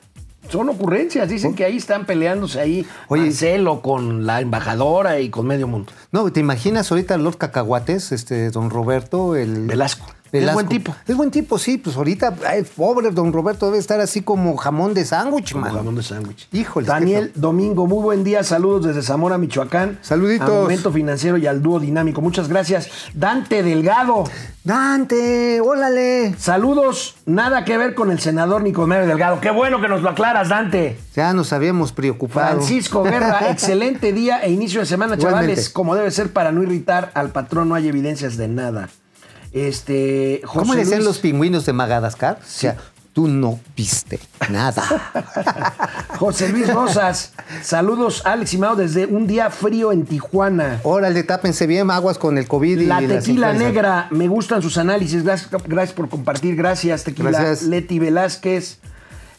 son 0.50 0.70
ocurrencias. 0.70 1.30
Dicen 1.30 1.54
que 1.54 1.66
ahí 1.66 1.78
están 1.78 2.08
peleándose 2.08 2.60
ahí 2.60 2.88
Oye. 3.10 3.26
Marcelo 3.26 3.84
con 3.84 4.26
la 4.26 4.42
embajadora 4.42 5.20
y 5.20 5.30
con 5.30 5.46
medio 5.46 5.68
mundo. 5.68 5.92
No, 6.12 6.32
¿te 6.32 6.40
imaginas 6.40 6.92
ahorita 6.92 7.16
Lord 7.20 7.38
Cacahuates, 7.38 8.12
este, 8.12 8.50
don 8.50 8.72
Roberto, 8.72 9.36
el... 9.36 9.68
Velasco. 9.68 10.08
Es 10.32 10.54
buen 10.54 10.68
tipo. 10.68 10.96
Es 11.08 11.16
buen 11.16 11.32
tipo, 11.32 11.58
sí. 11.58 11.78
Pues 11.78 11.96
ahorita, 11.96 12.36
ay, 12.48 12.64
pobre 12.76 13.10
don 13.12 13.34
Roberto, 13.34 13.66
debe 13.68 13.78
estar 13.80 14.00
así 14.00 14.22
como 14.22 14.56
jamón 14.58 14.94
de 14.94 15.06
sándwich, 15.06 15.54
Como 15.54 15.66
man. 15.66 15.74
jamón 15.76 15.96
de 15.96 16.04
sándwich. 16.04 16.48
Híjole. 16.52 16.88
Daniel 16.88 17.32
Domingo, 17.36 17.88
muy 17.88 18.04
buen 18.04 18.24
día. 18.24 18.44
Saludos 18.44 18.86
desde 18.88 19.02
Zamora, 19.02 19.38
Michoacán. 19.38 20.00
Saluditos. 20.02 20.50
A 20.50 20.52
Momento 20.54 20.92
Financiero 20.92 21.38
y 21.38 21.48
al 21.48 21.62
dúo 21.62 21.80
dinámico. 21.80 22.22
Muchas 22.22 22.48
gracias. 22.48 22.90
Dante 23.14 23.64
Delgado. 23.64 24.24
Dante, 24.64 25.62
órale. 25.62 26.36
Saludos. 26.38 27.16
Nada 27.26 27.66
que 27.66 27.78
ver 27.78 27.96
con 27.96 28.12
el 28.12 28.20
senador 28.20 28.62
Nicolás 28.62 29.08
Delgado. 29.08 29.42
Qué 29.42 29.50
bueno 29.52 29.82
que 29.82 29.88
nos 29.88 30.02
lo 30.02 30.10
aclaras, 30.10 30.50
Dante. 30.50 30.98
Ya 31.16 31.34
nos 31.34 31.52
habíamos 31.54 31.92
preocupado. 31.92 32.58
Francisco 32.58 33.04
Guerra, 33.04 33.50
excelente 33.52 34.14
día 34.14 34.40
e 34.44 34.52
inicio 34.52 34.80
de 34.82 34.86
semana, 34.86 35.16
Igualmente. 35.16 35.48
chavales. 35.48 35.70
Como 35.70 35.96
debe 35.96 36.12
ser 36.12 36.32
para 36.32 36.52
no 36.52 36.62
irritar 36.64 37.12
al 37.16 37.30
patrón, 37.30 37.70
no 37.70 37.76
hay 37.76 37.88
evidencias 37.88 38.38
de 38.38 38.48
nada. 38.48 38.90
Este, 39.52 40.42
José 40.46 40.60
¿Cómo 40.60 40.76
decían 40.76 41.00
Luis- 41.00 41.08
los 41.08 41.20
pingüinos 41.20 41.66
de 41.66 41.74
Madagascar? 41.74 42.40
O 42.42 42.46
sea, 42.48 42.78
tú 43.14 43.28
no 43.28 43.60
viste 43.76 44.20
nada. 44.50 44.84
José 46.20 46.50
Luis 46.50 46.72
Rosas, 46.74 47.34
saludos 47.64 48.22
Alex 48.26 48.54
y 48.54 48.58
Mao 48.58 48.76
desde 48.76 49.06
un 49.06 49.26
día 49.26 49.50
frío 49.50 49.92
en 49.92 50.06
Tijuana. 50.06 50.80
Órale, 50.84 51.24
tápense 51.24 51.66
bien, 51.66 51.90
aguas 51.90 52.18
con 52.18 52.38
el 52.38 52.48
COVID 52.48 52.80
y 52.80 52.86
La 52.86 53.00
tequila 53.00 53.54
negra, 53.54 54.08
me 54.12 54.28
gustan 54.28 54.62
sus 54.62 54.78
análisis. 54.78 55.24
Gracias, 55.24 55.50
gracias 55.66 55.96
por 55.96 56.10
compartir. 56.10 56.56
Gracias, 56.56 57.04
tequila. 57.04 57.32
Gracias. 57.32 57.64
Leti 57.64 57.98
Velázquez, 58.00 58.80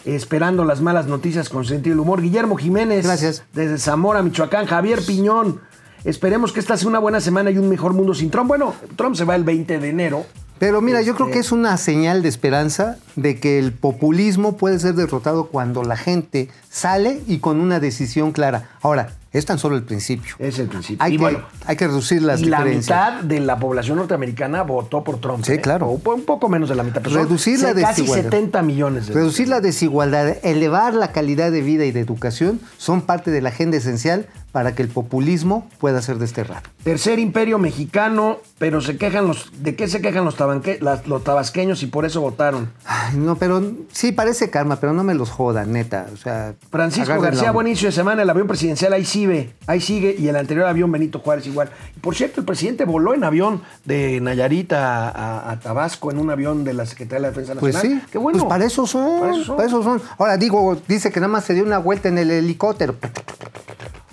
esperando 0.04 0.64
las 0.64 0.80
malas 0.80 1.06
noticias 1.06 1.48
con 1.48 1.64
sentido 1.64 1.94
del 1.94 2.00
humor. 2.00 2.20
Guillermo 2.22 2.56
Jiménez, 2.56 3.04
Gracias. 3.06 3.44
desde 3.52 3.78
Zamora, 3.78 4.22
Michoacán. 4.22 4.66
Javier 4.66 5.00
Piñón, 5.06 5.60
esperemos 6.04 6.52
que 6.52 6.60
esta 6.60 6.76
sea 6.76 6.88
una 6.88 6.98
buena 6.98 7.20
semana 7.20 7.50
y 7.50 7.58
un 7.58 7.68
mejor 7.68 7.92
mundo 7.92 8.14
sin 8.14 8.30
Trump. 8.30 8.48
Bueno, 8.48 8.74
Trump 8.96 9.16
se 9.16 9.24
va 9.24 9.34
el 9.36 9.44
20 9.44 9.78
de 9.78 9.88
enero. 9.88 10.24
Pero 10.58 10.82
mira, 10.82 11.00
yo 11.00 11.12
Este- 11.12 11.22
creo 11.24 11.32
que 11.32 11.38
es 11.38 11.52
una 11.52 11.76
señal 11.78 12.20
de 12.22 12.28
esperanza 12.28 12.98
de 13.16 13.40
que 13.40 13.58
el 13.58 13.72
populismo 13.72 14.58
puede 14.58 14.78
ser 14.78 14.94
derrotado 14.94 15.44
cuando 15.46 15.82
la 15.84 15.96
gente 15.96 16.50
sale 16.68 17.22
y 17.26 17.38
con 17.38 17.60
una 17.60 17.80
decisión 17.80 18.32
clara. 18.32 18.68
Ahora, 18.82 19.14
es 19.32 19.46
tan 19.46 19.58
solo 19.58 19.76
el 19.76 19.84
principio. 19.84 20.34
Es 20.38 20.58
el 20.58 20.66
principio. 20.66 21.02
Hay, 21.02 21.14
y 21.14 21.16
que, 21.16 21.22
bueno, 21.22 21.38
hay 21.64 21.76
que 21.76 21.86
reducir 21.86 22.20
las 22.20 22.40
y 22.42 22.46
la 22.46 22.60
mitad 22.64 23.22
de 23.22 23.40
la 23.40 23.58
población 23.58 23.96
norteamericana 23.98 24.62
votó 24.64 25.02
por 25.02 25.18
Trump. 25.20 25.44
Sí, 25.46 25.52
¿eh? 25.52 25.60
claro. 25.62 25.86
O 25.86 26.14
un 26.14 26.24
poco 26.24 26.48
menos 26.50 26.68
de 26.68 26.74
la 26.74 26.82
mitad. 26.82 27.00
pero 27.00 27.14
son 27.14 27.22
Reducir 27.24 27.60
la 27.60 27.72
casi 27.72 28.02
desigualdad. 28.02 28.24
70 28.30 28.62
millones. 28.62 29.06
de 29.06 29.14
Reducir 29.14 29.48
la 29.48 29.60
desigualdad, 29.60 30.36
elevar 30.42 30.92
la 30.94 31.12
calidad 31.12 31.52
de 31.52 31.62
vida 31.62 31.84
y 31.86 31.92
de 31.92 32.00
educación 32.00 32.60
son 32.76 33.00
parte 33.02 33.30
de 33.30 33.40
la 33.40 33.48
agenda 33.50 33.76
esencial 33.78 34.26
para 34.52 34.74
que 34.74 34.82
el 34.82 34.88
populismo 34.88 35.68
pueda 35.78 36.02
ser 36.02 36.18
desterrado. 36.18 36.62
Tercer 36.82 37.18
imperio 37.18 37.58
mexicano, 37.58 38.38
pero 38.58 38.80
se 38.80 38.96
quejan 38.96 39.26
los. 39.28 39.50
¿De 39.62 39.76
qué 39.76 39.86
se 39.86 40.00
quejan 40.00 40.24
los, 40.24 40.36
tabanque- 40.36 40.80
las- 40.80 41.06
los 41.06 41.22
tabasqueños 41.22 41.82
y 41.82 41.86
por 41.86 42.04
eso 42.04 42.20
votaron? 42.20 42.72
Ay, 42.84 43.16
no, 43.16 43.36
pero 43.36 43.62
sí 43.92 44.12
parece 44.12 44.50
karma, 44.50 44.76
pero 44.80 44.92
no 44.92 45.04
me 45.04 45.14
los 45.14 45.30
jodan, 45.30 45.72
neta. 45.72 46.06
O 46.12 46.16
sea, 46.16 46.54
Francisco 46.70 47.20
García, 47.20 47.52
buen 47.52 47.66
inicio 47.68 47.88
de 47.88 47.92
semana. 47.92 48.22
El 48.22 48.30
avión 48.30 48.46
presidencial 48.48 48.92
ahí 48.92 49.04
sigue, 49.04 49.54
ahí 49.66 49.80
sigue. 49.80 50.16
Y 50.18 50.28
el 50.28 50.36
anterior 50.36 50.66
avión 50.66 50.90
Benito 50.90 51.18
Juárez 51.20 51.46
igual. 51.46 51.70
Por 52.00 52.14
cierto, 52.14 52.40
el 52.40 52.46
presidente 52.46 52.84
voló 52.84 53.14
en 53.14 53.24
avión 53.24 53.62
de 53.84 54.20
Nayarit 54.20 54.72
a, 54.72 55.08
a- 55.10 55.50
a 55.52 55.60
Tabasco 55.60 56.10
en 56.10 56.18
un 56.18 56.30
avión 56.30 56.64
de 56.64 56.74
la 56.74 56.86
Secretaría 56.86 57.16
de 57.18 57.22
la 57.22 57.28
Defensa 57.28 57.54
Pues 57.60 57.74
Nacional. 57.74 58.00
sí, 58.00 58.06
Qué 58.10 58.18
bueno. 58.18 58.38
pues 58.38 58.48
para 58.48 58.64
eso 58.64 58.86
son, 58.86 59.20
Para 59.20 59.32
para 59.32 59.42
eso 59.42 59.62
eso 59.62 59.82
son. 59.82 60.00
son. 60.00 60.08
Ahora 60.18 60.36
digo, 60.36 60.76
dice 60.88 61.10
que 61.12 61.20
nada 61.20 61.30
más 61.32 61.44
se 61.44 61.54
dio 61.54 61.62
una 61.64 61.78
vuelta 61.78 62.08
en 62.08 62.18
el 62.18 62.30
helicóptero. 62.30 62.96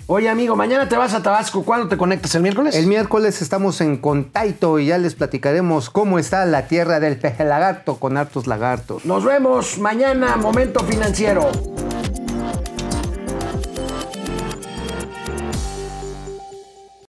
Oye, 0.10 0.30
amigo, 0.30 0.56
mañana 0.56 0.88
te 0.88 0.96
vas 0.96 1.14
a 1.14 1.22
Tabasco. 1.22 1.66
¿Cuándo 1.66 1.90
te 1.90 1.98
conectas? 1.98 2.34
¿El 2.34 2.42
miércoles? 2.42 2.74
El 2.76 2.88
miércoles 2.88 3.42
estamos 3.42 3.82
en 3.82 3.98
Contaito 3.98 4.80
y 4.80 4.86
ya 4.86 4.98
les 4.98 5.16
platicaremos 5.16 5.90
cómo 5.90 6.18
está 6.18 6.46
la 6.46 6.70
tierra 6.70 7.02
del 7.02 7.18
peje 7.20 7.44
lagarto 7.44 7.98
con 7.98 8.16
hartos 8.16 8.48
lagartos. 8.48 9.04
Nos 9.04 9.26
vemos 9.26 9.78
mañana, 9.80 10.38
Momento 10.38 10.80
Financiero. 10.86 11.52